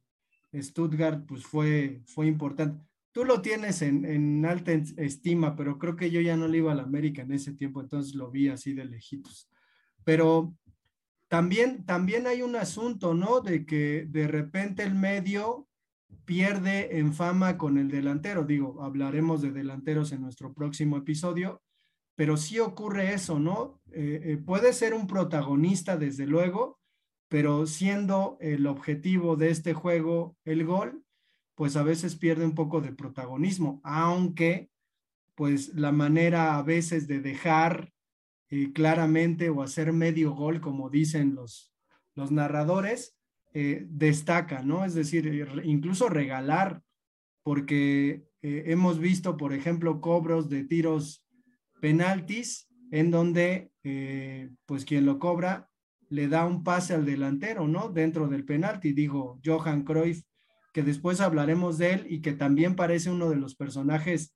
Stuttgart 0.55 1.25
pues 1.27 1.43
fue, 1.43 2.01
fue 2.05 2.27
importante. 2.27 2.81
Tú 3.11 3.25
lo 3.25 3.41
tienes 3.41 3.81
en, 3.81 4.05
en, 4.05 4.45
alta 4.45 4.71
estima, 4.71 5.55
pero 5.55 5.77
creo 5.77 5.95
que 5.95 6.09
yo 6.09 6.21
ya 6.21 6.37
no 6.37 6.47
le 6.47 6.59
iba 6.59 6.71
al 6.71 6.79
América 6.79 7.23
en 7.23 7.33
ese 7.33 7.53
tiempo, 7.53 7.81
entonces 7.81 8.15
lo 8.15 8.31
vi 8.31 8.47
así 8.47 8.73
de 8.73 8.85
lejitos. 8.85 9.49
Pero 10.03 10.55
también, 11.27 11.85
también 11.85 12.25
hay 12.27 12.41
un 12.41 12.55
asunto, 12.55 13.13
¿no? 13.13 13.41
De 13.41 13.65
que 13.65 14.05
de 14.07 14.27
repente 14.27 14.83
el 14.83 14.95
medio 14.95 15.66
pierde 16.25 16.99
en 16.99 17.13
fama 17.13 17.57
con 17.57 17.77
el 17.77 17.89
delantero. 17.89 18.43
Digo, 18.43 18.83
hablaremos 18.83 19.41
de 19.41 19.51
delanteros 19.51 20.11
en 20.11 20.21
nuestro 20.21 20.53
próximo 20.53 20.97
episodio, 20.97 21.61
pero 22.15 22.37
sí 22.37 22.59
ocurre 22.59 23.13
eso, 23.13 23.39
¿no? 23.39 23.81
Eh, 23.91 24.21
eh, 24.23 24.37
puede 24.37 24.73
ser 24.73 24.93
un 24.93 25.07
protagonista, 25.07 25.97
desde 25.97 26.25
luego, 26.25 26.79
pero 27.29 27.65
siendo 27.65 28.37
el 28.39 28.67
objetivo 28.67 29.35
de 29.35 29.49
este 29.49 29.73
juego 29.73 30.37
el 30.45 30.65
gol, 30.65 31.03
pues 31.55 31.75
a 31.75 31.83
veces 31.83 32.15
pierde 32.15 32.45
un 32.45 32.55
poco 32.55 32.81
de 32.81 32.93
protagonismo, 32.93 33.81
aunque 33.83 34.69
pues 35.35 35.73
la 35.75 35.91
manera 35.91 36.57
a 36.57 36.63
veces 36.63 37.07
de 37.07 37.19
dejar 37.19 37.91
eh, 38.49 38.71
claramente 38.73 39.49
o 39.49 39.61
hacer 39.61 39.91
medio 39.93 40.31
gol, 40.31 40.61
como 40.61 40.89
dicen 40.89 41.35
los, 41.35 41.73
los 42.15 42.31
narradores, 42.31 43.16
destaca, 43.89 44.61
¿no? 44.61 44.85
Es 44.85 44.93
decir, 44.93 45.47
incluso 45.63 46.09
regalar, 46.09 46.81
porque 47.43 48.27
hemos 48.41 48.99
visto, 48.99 49.37
por 49.37 49.53
ejemplo, 49.53 49.99
cobros 50.01 50.49
de 50.49 50.63
tiros 50.63 51.25
penaltis 51.81 52.67
en 52.91 53.11
donde 53.11 53.71
eh, 53.83 54.49
pues 54.65 54.85
quien 54.85 55.05
lo 55.05 55.19
cobra 55.19 55.69
le 56.09 56.27
da 56.27 56.45
un 56.45 56.63
pase 56.63 56.93
al 56.93 57.05
delantero, 57.05 57.67
¿no? 57.67 57.89
Dentro 57.89 58.27
del 58.27 58.45
penalti, 58.45 58.93
digo 58.93 59.39
Johan 59.43 59.83
Cruyff, 59.83 60.23
que 60.73 60.83
después 60.83 61.19
hablaremos 61.19 61.77
de 61.77 61.93
él 61.93 62.07
y 62.09 62.21
que 62.21 62.33
también 62.33 62.75
parece 62.75 63.09
uno 63.09 63.29
de 63.29 63.35
los 63.35 63.55
personajes 63.55 64.33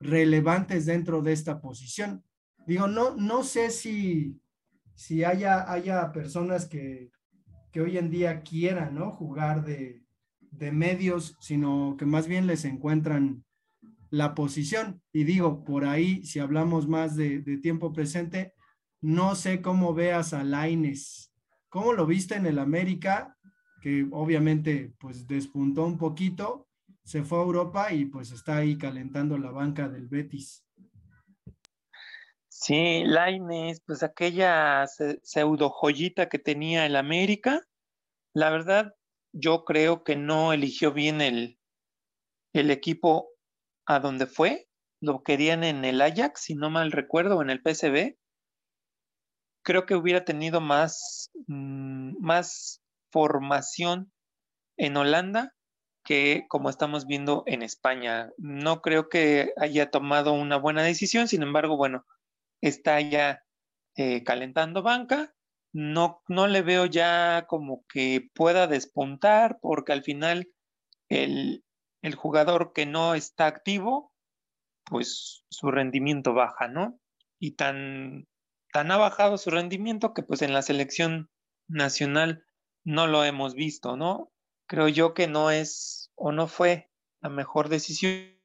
relevantes 0.00 0.86
dentro 0.86 1.22
de 1.22 1.32
esta 1.32 1.60
posición. 1.60 2.24
Digo, 2.66 2.88
no, 2.88 3.14
no 3.14 3.44
sé 3.44 3.70
si, 3.70 4.40
si 4.94 5.22
haya, 5.22 5.70
haya 5.70 6.10
personas 6.10 6.66
que, 6.66 7.10
que 7.76 7.82
hoy 7.82 7.98
en 7.98 8.08
día 8.08 8.40
quieran, 8.40 8.94
¿no? 8.94 9.10
Jugar 9.10 9.62
de, 9.62 10.02
de 10.40 10.72
medios, 10.72 11.36
sino 11.40 11.94
que 11.98 12.06
más 12.06 12.26
bien 12.26 12.46
les 12.46 12.64
encuentran 12.64 13.44
la 14.08 14.34
posición. 14.34 15.02
Y 15.12 15.24
digo, 15.24 15.62
por 15.62 15.84
ahí, 15.84 16.24
si 16.24 16.38
hablamos 16.38 16.88
más 16.88 17.16
de, 17.16 17.42
tiempo 17.58 17.92
presente, 17.92 18.54
no 19.02 19.34
sé 19.34 19.60
cómo 19.60 19.92
veas 19.92 20.32
a 20.32 20.42
Laines. 20.42 21.34
¿Cómo 21.68 21.92
lo 21.92 22.06
viste 22.06 22.36
en 22.36 22.46
el 22.46 22.60
América? 22.60 23.36
Que 23.82 24.08
obviamente 24.10 24.94
pues 24.98 25.26
despuntó 25.26 25.84
un 25.84 25.98
poquito, 25.98 26.68
se 27.04 27.24
fue 27.24 27.40
a 27.40 27.42
Europa 27.42 27.92
y 27.92 28.06
pues 28.06 28.32
está 28.32 28.56
ahí 28.56 28.78
calentando 28.78 29.36
la 29.36 29.50
banca 29.50 29.90
del 29.90 30.08
Betis. 30.08 30.65
Sí, 32.58 33.04
Laines, 33.04 33.82
pues 33.86 34.02
aquella 34.02 34.86
pseudo 34.86 35.68
joyita 35.68 36.30
que 36.30 36.38
tenía 36.38 36.86
el 36.86 36.96
América, 36.96 37.60
la 38.32 38.48
verdad, 38.48 38.94
yo 39.32 39.64
creo 39.66 40.04
que 40.04 40.16
no 40.16 40.54
eligió 40.54 40.90
bien 40.90 41.20
el, 41.20 41.58
el 42.54 42.70
equipo 42.70 43.28
a 43.84 44.00
donde 44.00 44.26
fue, 44.26 44.68
lo 45.02 45.22
querían 45.22 45.64
en 45.64 45.84
el 45.84 46.00
Ajax, 46.00 46.40
si 46.44 46.54
no 46.54 46.70
mal 46.70 46.92
recuerdo, 46.92 47.42
en 47.42 47.50
el 47.50 47.60
PSV, 47.60 48.16
creo 49.62 49.84
que 49.84 49.94
hubiera 49.94 50.24
tenido 50.24 50.62
más, 50.62 51.30
mm, 51.48 52.16
más 52.20 52.82
formación 53.12 54.10
en 54.78 54.96
Holanda 54.96 55.54
que 56.04 56.46
como 56.48 56.70
estamos 56.70 57.06
viendo 57.06 57.42
en 57.46 57.62
España. 57.62 58.30
No 58.38 58.80
creo 58.80 59.10
que 59.10 59.52
haya 59.58 59.90
tomado 59.90 60.32
una 60.32 60.56
buena 60.56 60.82
decisión, 60.82 61.28
sin 61.28 61.42
embargo, 61.42 61.76
bueno, 61.76 62.06
está 62.60 63.00
ya 63.00 63.42
eh, 63.96 64.24
calentando 64.24 64.82
banca. 64.82 65.34
No, 65.72 66.22
no 66.28 66.46
le 66.46 66.62
veo 66.62 66.86
ya 66.86 67.46
como 67.48 67.84
que 67.88 68.30
pueda 68.34 68.66
despuntar, 68.66 69.58
porque 69.60 69.92
al 69.92 70.02
final 70.02 70.48
el, 71.08 71.64
el 72.02 72.14
jugador 72.14 72.72
que 72.72 72.86
no 72.86 73.14
está 73.14 73.46
activo, 73.46 74.12
pues 74.84 75.44
su 75.50 75.70
rendimiento 75.70 76.34
baja, 76.34 76.68
¿no? 76.68 76.98
Y 77.38 77.52
tan, 77.52 78.26
tan 78.72 78.90
ha 78.90 78.96
bajado 78.96 79.38
su 79.38 79.50
rendimiento 79.50 80.14
que 80.14 80.22
pues 80.22 80.42
en 80.42 80.52
la 80.52 80.62
selección 80.62 81.30
nacional 81.68 82.44
no 82.84 83.06
lo 83.06 83.24
hemos 83.24 83.54
visto, 83.54 83.96
¿no? 83.96 84.32
Creo 84.68 84.88
yo 84.88 85.14
que 85.14 85.26
no 85.26 85.50
es 85.50 86.12
o 86.14 86.32
no 86.32 86.46
fue 86.46 86.90
la 87.20 87.28
mejor 87.28 87.68
decisión, 87.68 88.38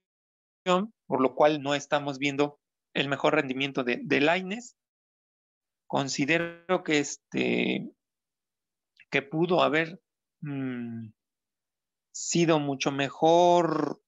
por 1.06 1.22
lo 1.22 1.36
cual 1.36 1.62
no 1.62 1.76
estamos 1.76 2.18
viendo 2.18 2.61
el 2.94 3.10
mejor 3.10 3.36
rendimiento 3.36 3.84
de, 3.84 4.02
de 4.04 4.22
Laines. 4.22 4.78
Considero 5.88 6.84
que 6.84 7.00
este 7.00 7.92
que 9.10 9.22
pudo 9.22 9.62
haber 9.62 10.02
mm, 10.40 11.10
sido 12.12 12.60
mucho 12.60 12.92
mejor 12.92 14.02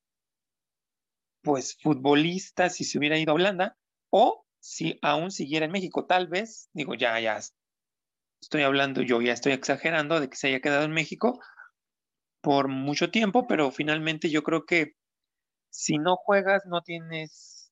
pues 1.44 1.78
futbolista 1.82 2.70
si 2.70 2.86
se 2.86 2.98
hubiera 2.98 3.20
ido 3.20 3.32
a 3.32 3.36
Holanda 3.36 3.78
o 4.10 4.46
si 4.60 4.98
aún 5.02 5.30
siguiera 5.30 5.66
en 5.66 5.74
México, 5.74 6.06
tal 6.06 6.30
vez, 6.30 6.70
digo, 6.72 6.96
ya, 6.96 7.20
ya 7.20 7.40
estoy 8.42 8.62
hablando, 8.62 9.02
yo 9.02 9.22
ya 9.22 9.34
estoy 9.34 9.52
exagerando 9.52 10.22
de 10.22 10.30
que 10.30 10.38
se 10.38 10.48
haya 10.48 10.62
quedado 10.62 10.86
en 10.86 10.94
México 10.94 11.42
por 12.42 12.70
mucho 12.70 13.12
tiempo, 13.12 13.46
pero 13.46 13.72
finalmente 13.72 14.30
yo 14.30 14.42
creo 14.42 14.66
que 14.66 14.94
si 15.70 15.98
no 15.98 16.16
juegas, 16.16 16.64
no 16.66 16.82
tienes, 16.82 17.63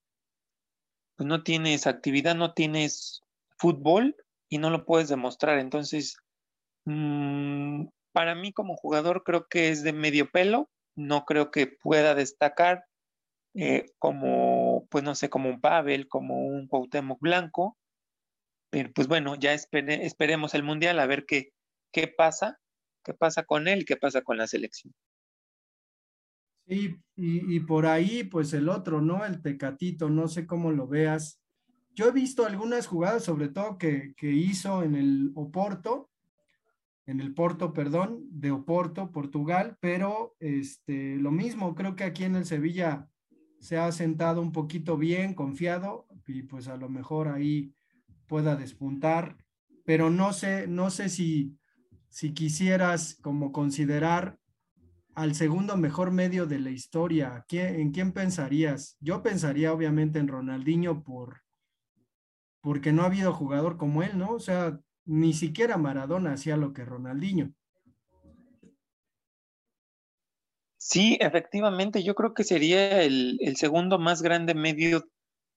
pues 1.21 1.27
no 1.27 1.43
tienes 1.43 1.85
actividad, 1.85 2.33
no 2.33 2.55
tienes 2.55 3.21
fútbol 3.55 4.15
y 4.49 4.57
no 4.57 4.71
lo 4.71 4.85
puedes 4.85 5.07
demostrar. 5.07 5.59
Entonces, 5.59 6.17
mmm, 6.85 7.85
para 8.11 8.33
mí 8.33 8.51
como 8.51 8.75
jugador 8.75 9.21
creo 9.23 9.47
que 9.47 9.69
es 9.69 9.83
de 9.83 9.93
medio 9.93 10.31
pelo, 10.31 10.71
no 10.95 11.25
creo 11.25 11.51
que 11.51 11.67
pueda 11.67 12.15
destacar 12.15 12.85
eh, 13.53 13.85
como, 13.99 14.87
pues 14.89 15.03
no 15.03 15.13
sé, 15.13 15.29
como 15.29 15.47
un 15.49 15.61
Pavel, 15.61 16.07
como 16.07 16.39
un 16.39 16.67
Cuauhtémoc 16.67 17.19
Blanco, 17.21 17.77
pero 18.71 18.91
pues 18.91 19.07
bueno, 19.07 19.35
ya 19.35 19.53
esperemos 19.53 20.55
el 20.55 20.63
Mundial 20.63 20.99
a 20.99 21.05
ver 21.05 21.27
qué, 21.27 21.53
qué 21.91 22.07
pasa, 22.07 22.59
qué 23.05 23.13
pasa 23.13 23.43
con 23.43 23.67
él 23.67 23.85
qué 23.85 23.95
pasa 23.95 24.23
con 24.23 24.37
la 24.39 24.47
selección. 24.47 24.91
Sí, 26.67 26.95
y, 27.15 27.55
y, 27.55 27.59
por 27.61 27.85
ahí, 27.85 28.23
pues 28.23 28.53
el 28.53 28.69
otro, 28.69 29.01
¿no? 29.01 29.25
El 29.25 29.41
Tecatito, 29.41 30.09
no 30.09 30.27
sé 30.27 30.45
cómo 30.45 30.71
lo 30.71 30.87
veas. 30.87 31.41
Yo 31.93 32.07
he 32.07 32.11
visto 32.11 32.45
algunas 32.45 32.87
jugadas, 32.87 33.23
sobre 33.23 33.49
todo 33.49 33.77
que, 33.77 34.13
que 34.15 34.31
hizo 34.31 34.83
en 34.83 34.95
el 34.95 35.31
Oporto, 35.35 36.09
en 37.05 37.19
el 37.19 37.33
Porto, 37.33 37.73
perdón, 37.73 38.23
de 38.29 38.51
Oporto, 38.51 39.11
Portugal, 39.11 39.77
pero 39.81 40.35
este, 40.39 41.17
lo 41.17 41.31
mismo, 41.31 41.75
creo 41.75 41.95
que 41.95 42.05
aquí 42.05 42.23
en 42.23 42.35
el 42.35 42.45
Sevilla 42.45 43.07
se 43.59 43.77
ha 43.77 43.91
sentado 43.91 44.41
un 44.41 44.51
poquito 44.51 44.97
bien, 44.97 45.33
confiado, 45.33 46.07
y 46.25 46.43
pues 46.43 46.67
a 46.67 46.77
lo 46.77 46.89
mejor 46.89 47.27
ahí 47.27 47.73
pueda 48.27 48.55
despuntar, 48.55 49.37
pero 49.83 50.09
no 50.09 50.31
sé, 50.31 50.67
no 50.67 50.89
sé 50.89 51.09
si, 51.09 51.57
si 52.07 52.33
quisieras 52.33 53.17
como 53.21 53.51
considerar 53.51 54.39
al 55.15 55.35
segundo 55.35 55.77
mejor 55.77 56.11
medio 56.11 56.45
de 56.45 56.59
la 56.59 56.69
historia, 56.69 57.45
¿en 57.49 57.91
quién 57.91 58.13
pensarías? 58.13 58.97
Yo 58.99 59.21
pensaría 59.21 59.73
obviamente 59.73 60.19
en 60.19 60.27
Ronaldinho 60.27 61.03
por, 61.03 61.41
porque 62.61 62.91
no 62.91 63.03
ha 63.03 63.07
habido 63.07 63.33
jugador 63.33 63.77
como 63.77 64.03
él, 64.03 64.17
¿no? 64.17 64.31
O 64.31 64.39
sea, 64.39 64.79
ni 65.05 65.33
siquiera 65.33 65.77
Maradona 65.77 66.33
hacía 66.33 66.57
lo 66.57 66.73
que 66.73 66.85
Ronaldinho. 66.85 67.53
Sí, 70.77 71.17
efectivamente, 71.21 72.03
yo 72.03 72.15
creo 72.15 72.33
que 72.33 72.43
sería 72.43 73.03
el, 73.03 73.37
segundo 73.55 73.99
más 73.99 74.21
grande 74.21 74.55
medio 74.55 75.07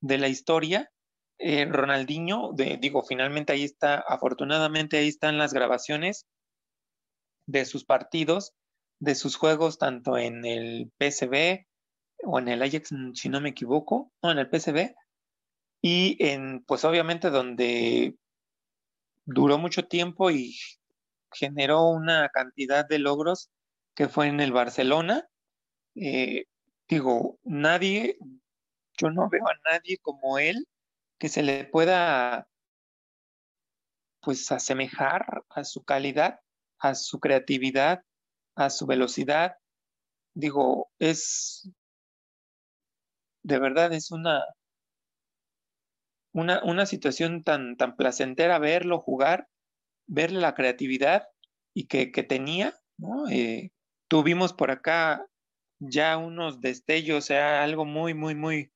de 0.01 0.19
la 0.19 0.29
historia. 0.29 0.91
Eh, 1.39 1.65
Ronaldinho, 1.65 2.53
digo, 2.55 3.03
finalmente 3.03 3.53
ahí 3.53 3.65
está, 3.65 4.05
afortunadamente 4.07 4.99
ahí 4.99 5.09
están 5.09 5.39
las 5.39 5.53
grabaciones 5.53 6.27
de 7.47 7.65
sus 7.65 7.85
partidos, 7.85 8.53
de 9.05 9.15
sus 9.15 9.37
juegos, 9.37 9.79
tanto 9.79 10.19
en 10.19 10.45
el 10.45 10.91
PSV 10.99 11.67
o 12.25 12.39
en 12.39 12.49
el 12.49 12.63
Ajax, 12.63 12.91
si 13.15 13.29
no 13.29 13.41
me 13.41 13.51
equivoco, 13.51 14.11
o 14.21 14.31
en 14.31 14.39
el 14.39 14.49
PSV, 14.49 14.95
y 15.83 16.17
en, 16.25 16.65
pues 16.65 16.85
obviamente 16.85 17.31
donde 17.31 18.17
duró 19.27 19.59
mucho 19.59 19.87
tiempo 19.87 20.31
y 20.31 20.57
generó 21.31 21.89
una 21.91 22.31
cantidad 22.31 22.87
de 22.89 22.99
logros 22.99 23.51
que 23.95 24.09
fue 24.09 24.29
en 24.29 24.41
el 24.41 24.53
Barcelona. 24.53 25.27
Eh, 25.95 26.47
digo, 26.89 27.39
nadie, 27.45 28.17
yo 28.97 29.11
no 29.11 29.29
veo 29.29 29.47
a 29.47 29.73
nadie 29.73 29.99
como 29.99 30.39
él 30.39 30.67
que 31.19 31.29
se 31.29 31.43
le 31.43 31.65
pueda 31.65 32.49
pues 34.21 34.51
asemejar 34.51 35.45
a 35.51 35.65
su 35.65 35.85
calidad, 35.85 36.41
a 36.79 36.95
su 36.95 37.21
creatividad, 37.21 38.03
a 38.57 38.71
su 38.71 38.87
velocidad. 38.87 39.57
Digo, 40.35 40.91
es 40.99 41.71
de 43.43 43.59
verdad 43.59 43.93
es 43.93 44.11
una 44.11 44.43
una, 46.35 46.63
una 46.65 46.85
situación 46.85 47.45
tan, 47.45 47.77
tan 47.77 47.97
placentera 47.97 48.59
verlo 48.59 48.99
jugar, 48.99 49.49
verle 50.07 50.41
la 50.41 50.55
creatividad 50.55 51.29
y 51.73 51.87
que, 51.87 52.11
que 52.11 52.25
tenía. 52.25 52.75
Eh, 53.31 53.71
tuvimos 54.09 54.53
por 54.53 54.71
acá 54.71 55.25
ya 55.79 56.19
unos 56.19 56.61
destellos, 56.61 57.27
sea, 57.27 57.63
algo 57.63 57.85
muy, 57.85 58.15
muy, 58.15 58.35
muy, 58.35 58.73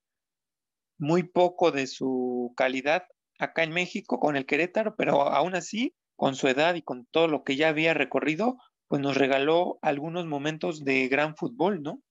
muy 0.99 1.25
poco 1.25 1.73
de 1.73 1.87
su 1.87 2.53
calidad 2.57 3.05
acá 3.39 3.65
en 3.65 3.73
México 3.73 4.21
con 4.21 4.37
el 4.37 4.47
Querétaro, 4.47 4.95
pero 4.97 5.23
aún 5.23 5.55
así, 5.55 5.95
con 6.17 6.35
su 6.35 6.49
edad 6.49 6.75
y 6.75 6.83
con 6.83 7.07
todo 7.07 7.29
lo 7.29 7.45
que 7.45 7.57
ya 7.57 7.69
había 7.69 7.93
recorrido, 7.93 8.57
pues 8.89 9.03
nos 9.03 9.17
regaló 9.17 9.79
algunos 9.83 10.27
momentos 10.27 10.85
de 10.85 11.09
gran 11.09 11.37
fútbol, 11.37 11.83
¿no? 11.83 12.03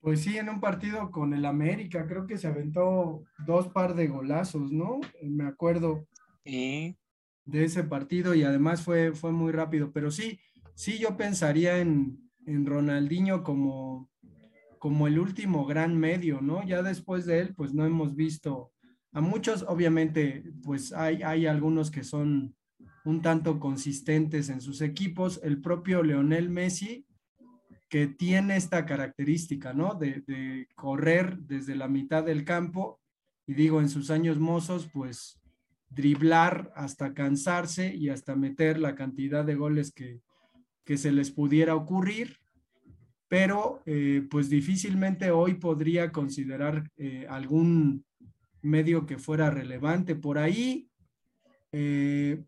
Pues 0.00 0.22
sí, 0.22 0.38
en 0.38 0.48
un 0.48 0.60
partido 0.60 1.10
con 1.10 1.34
el 1.34 1.44
América, 1.44 2.06
creo 2.06 2.26
que 2.26 2.38
se 2.38 2.48
aventó 2.48 3.22
dos 3.46 3.68
par 3.68 3.94
de 3.94 4.08
golazos, 4.08 4.72
¿no? 4.72 5.00
Me 5.22 5.44
acuerdo 5.44 6.06
de 6.44 7.64
ese 7.64 7.84
partido 7.84 8.34
y 8.34 8.42
además 8.42 8.82
fue, 8.82 9.12
fue 9.12 9.30
muy 9.30 9.52
rápido, 9.52 9.92
pero 9.92 10.10
sí, 10.10 10.40
sí 10.74 10.98
yo 10.98 11.16
pensaría 11.16 11.78
en, 11.78 12.18
en 12.46 12.66
Ronaldinho 12.66 13.44
como, 13.44 14.10
como 14.78 15.06
el 15.06 15.18
último 15.18 15.66
gran 15.66 15.96
medio, 15.98 16.40
¿no? 16.40 16.66
Ya 16.66 16.82
después 16.82 17.26
de 17.26 17.40
él, 17.40 17.54
pues 17.54 17.74
no 17.74 17.84
hemos 17.84 18.16
visto 18.16 18.72
a 19.12 19.20
muchos, 19.20 19.64
obviamente, 19.68 20.44
pues 20.62 20.92
hay, 20.92 21.22
hay 21.22 21.46
algunos 21.46 21.90
que 21.90 22.04
son 22.04 22.54
un 23.04 23.22
tanto 23.22 23.58
consistentes 23.58 24.48
en 24.48 24.60
sus 24.60 24.80
equipos. 24.80 25.40
El 25.42 25.60
propio 25.60 26.02
Leonel 26.02 26.50
Messi 26.50 27.06
que 27.90 28.06
tiene 28.06 28.56
esta 28.56 28.86
característica, 28.86 29.74
¿no? 29.74 29.94
De, 29.94 30.68
correr 30.76 31.38
desde 31.40 31.74
la 31.74 31.88
mitad 31.88 32.24
del 32.24 32.44
campo 32.44 33.00
y 33.46 33.54
digo, 33.54 33.80
en 33.80 33.88
sus 33.88 34.10
años 34.10 34.38
mozos, 34.38 34.88
pues 34.92 35.40
driblar 35.88 36.72
hasta 36.76 37.14
cansarse 37.14 37.92
y 37.92 38.08
hasta 38.08 38.36
meter 38.36 38.78
la 38.78 38.94
cantidad 38.94 39.44
de 39.44 39.56
goles 39.56 39.92
que, 39.92 40.20
se 40.96 41.12
les 41.12 41.30
pudiera 41.30 41.76
ocurrir, 41.76 42.38
pero 43.28 43.80
eh, 43.86 44.26
pues 44.28 44.50
difícilmente 44.50 45.30
hoy 45.30 45.54
podría 45.54 46.10
considerar 46.10 46.90
eh, 46.96 47.28
algún 47.30 48.04
medio 48.60 49.06
que 49.06 49.16
fuera 49.16 49.50
relevante. 49.50 50.16
Por 50.16 50.38
ahí, 50.38 50.90
eh, 51.70 52.42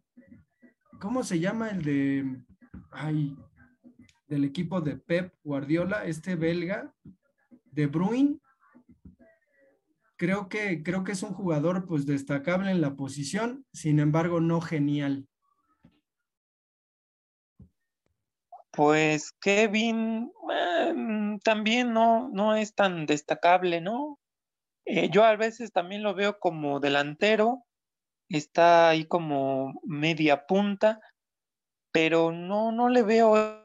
¿cómo 1.03 1.25
se 1.25 1.41
llama 1.41 1.71
el 1.71 1.83
de... 1.83 2.45
Ay, 2.93 3.37
del 4.29 4.45
equipo 4.45 4.81
de 4.81 4.97
Pep 4.97 5.35
Guardiola, 5.43 6.05
este 6.07 6.37
belga, 6.37 6.95
De 7.65 7.87
Bruyne, 7.87 8.39
creo 10.17 10.49
que, 10.49 10.83
creo 10.85 11.03
que 11.03 11.13
es 11.13 11.23
un 11.25 11.35
jugador 11.35 11.87
pues 11.87 12.07
destacable 12.07 12.71
en 12.71 12.81
la 12.81 12.95
posición, 12.95 13.67
sin 13.73 13.99
embargo 13.99 14.41
no 14.41 14.61
genial. 14.61 15.27
Pues 18.71 19.33
Kevin 19.41 20.33
em, 20.87 21.41
también 21.41 21.93
no, 21.93 22.29
no 22.29 22.55
es 22.55 22.75
tan 22.75 23.07
destacable, 23.07 23.81
¿no? 23.81 24.21
Eh, 24.85 25.11
yo 25.11 25.25
a 25.25 25.37
veces 25.37 25.73
también 25.73 26.03
lo 26.03 26.15
veo 26.15 26.39
como 26.39 26.79
delantero, 26.79 27.65
está 28.37 28.89
ahí 28.89 29.05
como 29.07 29.81
media 29.85 30.47
punta, 30.47 31.01
pero 31.93 32.33
no, 32.33 32.73
no 32.73 32.89
le 32.89 33.03
veo 33.03 33.63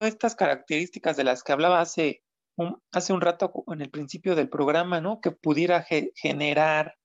estas 0.00 0.34
características 0.34 1.16
de 1.16 1.24
las 1.24 1.42
que 1.42 1.52
hablaba 1.52 1.80
hace 1.80 2.22
un, 2.56 2.80
hace 2.92 3.12
un 3.12 3.20
rato 3.20 3.52
en 3.68 3.80
el 3.80 3.90
principio 3.90 4.34
del 4.34 4.48
programa, 4.48 5.00
¿no? 5.00 5.20
Que 5.20 5.30
pudiera 5.30 5.86
generar 6.14 6.96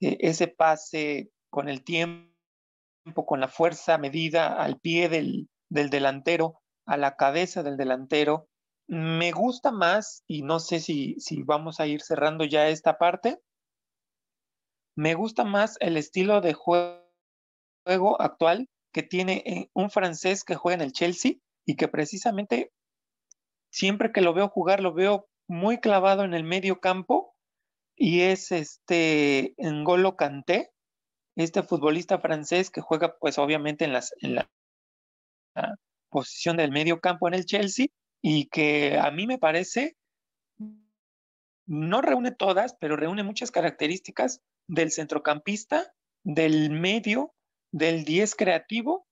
eh, 0.00 0.18
ese 0.20 0.48
pase 0.48 1.30
con 1.50 1.68
el 1.68 1.84
tiempo, 1.84 2.32
con 3.26 3.40
la 3.40 3.48
fuerza 3.48 3.98
medida 3.98 4.60
al 4.60 4.80
pie 4.80 5.08
del, 5.08 5.48
del 5.68 5.90
delantero, 5.90 6.60
a 6.86 6.96
la 6.96 7.16
cabeza 7.16 7.62
del 7.62 7.76
delantero. 7.76 8.48
Me 8.86 9.32
gusta 9.32 9.70
más, 9.70 10.24
y 10.26 10.42
no 10.42 10.58
sé 10.58 10.80
si, 10.80 11.14
si 11.18 11.42
vamos 11.42 11.80
a 11.80 11.86
ir 11.86 12.02
cerrando 12.02 12.44
ya 12.44 12.68
esta 12.68 12.98
parte, 12.98 13.38
Me 14.96 15.14
gusta 15.14 15.44
más 15.44 15.76
el 15.80 15.96
estilo 15.96 16.40
de 16.40 16.54
juego 16.54 18.20
actual 18.20 18.68
que 18.92 19.02
tiene 19.02 19.42
eh, 19.44 19.70
un 19.74 19.90
francés 19.90 20.44
que 20.44 20.54
juega 20.54 20.76
en 20.76 20.82
el 20.82 20.92
Chelsea 20.92 21.34
y 21.66 21.76
que 21.76 21.88
precisamente 21.88 22.72
siempre 23.70 24.12
que 24.12 24.20
lo 24.20 24.34
veo 24.34 24.48
jugar 24.48 24.80
lo 24.80 24.94
veo 24.94 25.26
muy 25.48 25.78
clavado 25.78 26.24
en 26.24 26.32
el 26.32 26.44
medio 26.44 26.80
campo 26.80 27.34
y 27.96 28.22
es 28.22 28.52
este 28.52 29.54
Ngolo 29.58 30.16
Kanté, 30.16 30.72
este 31.36 31.62
futbolista 31.62 32.18
francés 32.18 32.70
que 32.70 32.80
juega 32.80 33.18
pues 33.18 33.38
obviamente 33.38 33.84
en, 33.84 33.92
las, 33.92 34.14
en 34.20 34.36
la, 34.36 34.50
posición 36.10 36.56
del 36.56 36.70
medio 36.70 37.00
campo 37.00 37.26
en 37.26 37.34
el 37.34 37.44
Chelsea 37.44 37.86
y 38.22 38.46
que 38.46 38.98
a 38.98 39.10
mí 39.10 39.26
me 39.26 39.38
parece 39.38 39.96
no 41.66 42.02
reúne 42.02 42.30
todas, 42.30 42.76
pero 42.78 42.96
reúne 42.96 43.24
muchas 43.24 43.50
características 43.50 44.40
del 44.66 44.90
centrocampista, 44.90 45.94
del 46.22 46.70
medio, 46.70 47.34
del 47.72 48.04
10 48.04 48.34
creativo, 48.34 49.06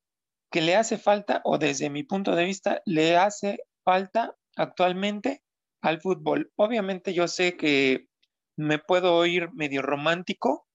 que 0.50 0.60
le 0.60 0.76
hace 0.76 0.98
falta, 0.98 1.40
o 1.44 1.58
desde 1.58 1.90
mi 1.90 2.02
punto 2.02 2.34
de 2.36 2.44
vista, 2.44 2.82
le 2.84 3.16
hace 3.16 3.64
falta 3.84 4.36
actualmente 4.56 5.42
al 5.80 6.00
fútbol. 6.00 6.52
Obviamente 6.56 7.14
yo 7.14 7.26
sé 7.28 7.56
que 7.56 8.06
me 8.56 8.78
puedo 8.78 9.16
oír 9.16 9.50
medio 9.52 9.82
romántico 9.82 10.66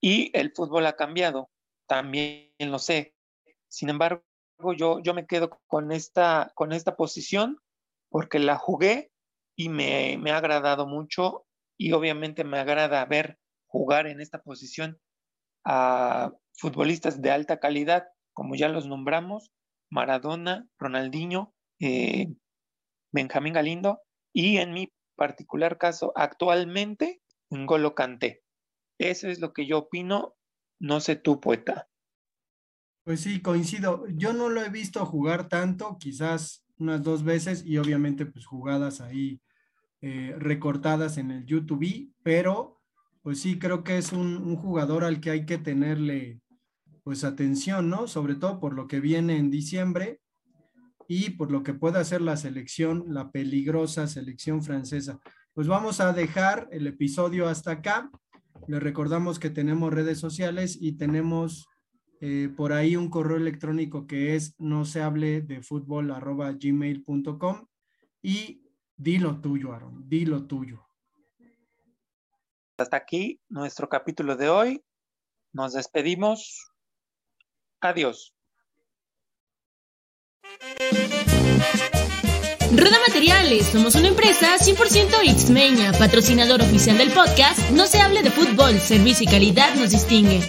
y 0.00 0.36
el 0.36 0.52
fútbol 0.52 0.86
ha 0.86 0.96
cambiado, 0.96 1.50
también 1.86 2.50
lo 2.58 2.78
sé. 2.78 3.14
Sin 3.68 3.88
embargo, 3.88 4.24
yo, 4.76 5.00
yo 5.00 5.14
me 5.14 5.26
quedo 5.26 5.60
con 5.66 5.92
esta, 5.92 6.50
con 6.54 6.72
esta 6.72 6.96
posición 6.96 7.58
porque 8.10 8.38
la 8.38 8.56
jugué 8.56 9.12
y 9.56 9.68
me, 9.68 10.16
me 10.18 10.32
ha 10.32 10.38
agradado 10.38 10.86
mucho 10.86 11.46
y 11.78 11.92
obviamente 11.92 12.44
me 12.44 12.58
agrada 12.58 13.04
ver 13.04 13.38
jugar 13.66 14.06
en 14.06 14.20
esta 14.20 14.42
posición 14.42 15.00
a 15.64 16.32
futbolistas 16.52 17.22
de 17.22 17.30
alta 17.30 17.58
calidad, 17.58 18.08
como 18.32 18.54
ya 18.54 18.68
los 18.68 18.86
nombramos, 18.86 19.52
Maradona, 19.90 20.68
Ronaldinho, 20.78 21.54
eh, 21.80 22.28
Benjamín 23.12 23.52
Galindo 23.52 24.00
y 24.32 24.56
en 24.58 24.72
mi 24.72 24.92
particular 25.16 25.78
caso 25.78 26.12
actualmente 26.16 27.22
Ngolo 27.50 27.94
Kanté. 27.94 28.42
Eso 28.98 29.28
es 29.28 29.40
lo 29.40 29.52
que 29.52 29.66
yo 29.66 29.78
opino, 29.78 30.34
no 30.80 31.00
sé 31.00 31.16
tú, 31.16 31.40
poeta. 31.40 31.88
Pues 33.04 33.20
sí, 33.20 33.42
coincido. 33.42 34.06
Yo 34.08 34.32
no 34.32 34.48
lo 34.48 34.62
he 34.62 34.68
visto 34.68 35.04
jugar 35.04 35.48
tanto, 35.48 35.98
quizás 35.98 36.64
unas 36.78 37.02
dos 37.02 37.24
veces 37.24 37.64
y 37.66 37.78
obviamente 37.78 38.26
pues 38.26 38.46
jugadas 38.46 39.00
ahí 39.00 39.40
eh, 40.04 40.34
recortadas 40.36 41.16
en 41.16 41.30
el 41.30 41.46
YouTube, 41.46 42.12
pero 42.24 42.80
pues 43.22 43.40
sí, 43.40 43.60
creo 43.60 43.84
que 43.84 43.98
es 43.98 44.12
un, 44.12 44.56
jugador 44.56 45.04
al 45.04 45.20
que 45.20 45.30
hay 45.30 45.46
que 45.46 45.58
tenerle 45.58 46.40
pues 47.04 47.22
atención, 47.22 47.88
¿no? 47.88 48.08
Sobre 48.08 48.34
todo 48.34 48.58
por 48.58 48.74
lo 48.74 48.88
que 48.88 48.98
viene 48.98 49.36
en 49.36 49.50
diciembre 49.50 50.20
y 51.06 51.30
por 51.30 51.52
lo 51.52 51.62
que 51.62 51.72
puede 51.72 52.00
hacer 52.00 52.20
la 52.20 52.36
selección, 52.36 53.04
la 53.14 53.30
peligrosa 53.30 54.08
selección 54.08 54.64
francesa. 54.64 55.20
Pues 55.54 55.68
vamos 55.68 56.00
a 56.00 56.12
dejar 56.12 56.68
el 56.72 56.88
episodio 56.88 57.48
hasta 57.48 57.70
acá. 57.70 58.10
Les 58.66 58.82
recordamos 58.82 59.38
que 59.38 59.50
tenemos 59.50 59.92
redes 59.92 60.18
sociales 60.18 60.76
y 60.80 60.92
tenemos 60.92 61.68
eh, 62.20 62.48
por 62.56 62.72
ahí 62.72 62.96
un 62.96 63.08
correo 63.08 63.36
electrónico 63.36 64.06
que 64.08 64.34
es 64.34 64.56
no 64.58 64.84
se 64.84 65.00
hable 65.00 65.42
de 65.42 65.62
fútbol 65.62 66.10
arroba 66.10 66.50
gmail.com 66.52 67.66
y 68.22 68.61
dilo 69.02 69.40
tuyo, 69.40 69.72
Aaron, 69.72 70.08
dilo 70.08 70.46
tuyo. 70.46 70.86
Hasta 72.78 72.96
aquí 72.96 73.40
nuestro 73.48 73.88
capítulo 73.88 74.36
de 74.36 74.48
hoy. 74.48 74.84
Nos 75.52 75.74
despedimos. 75.74 76.70
Adiós. 77.80 78.34
Roda 82.74 82.98
Materiales, 83.06 83.66
somos 83.66 83.94
una 83.96 84.08
empresa 84.08 84.56
100% 84.56 85.36
Xmeña, 85.36 85.92
patrocinador 85.92 86.62
oficial 86.62 86.96
del 86.96 87.12
podcast 87.12 87.70
No 87.70 87.86
se 87.86 88.00
hable 88.00 88.22
de 88.22 88.30
fútbol, 88.30 88.78
servicio 88.78 89.24
y 89.28 89.30
calidad 89.30 89.74
nos 89.74 89.90
distingue. 89.90 90.40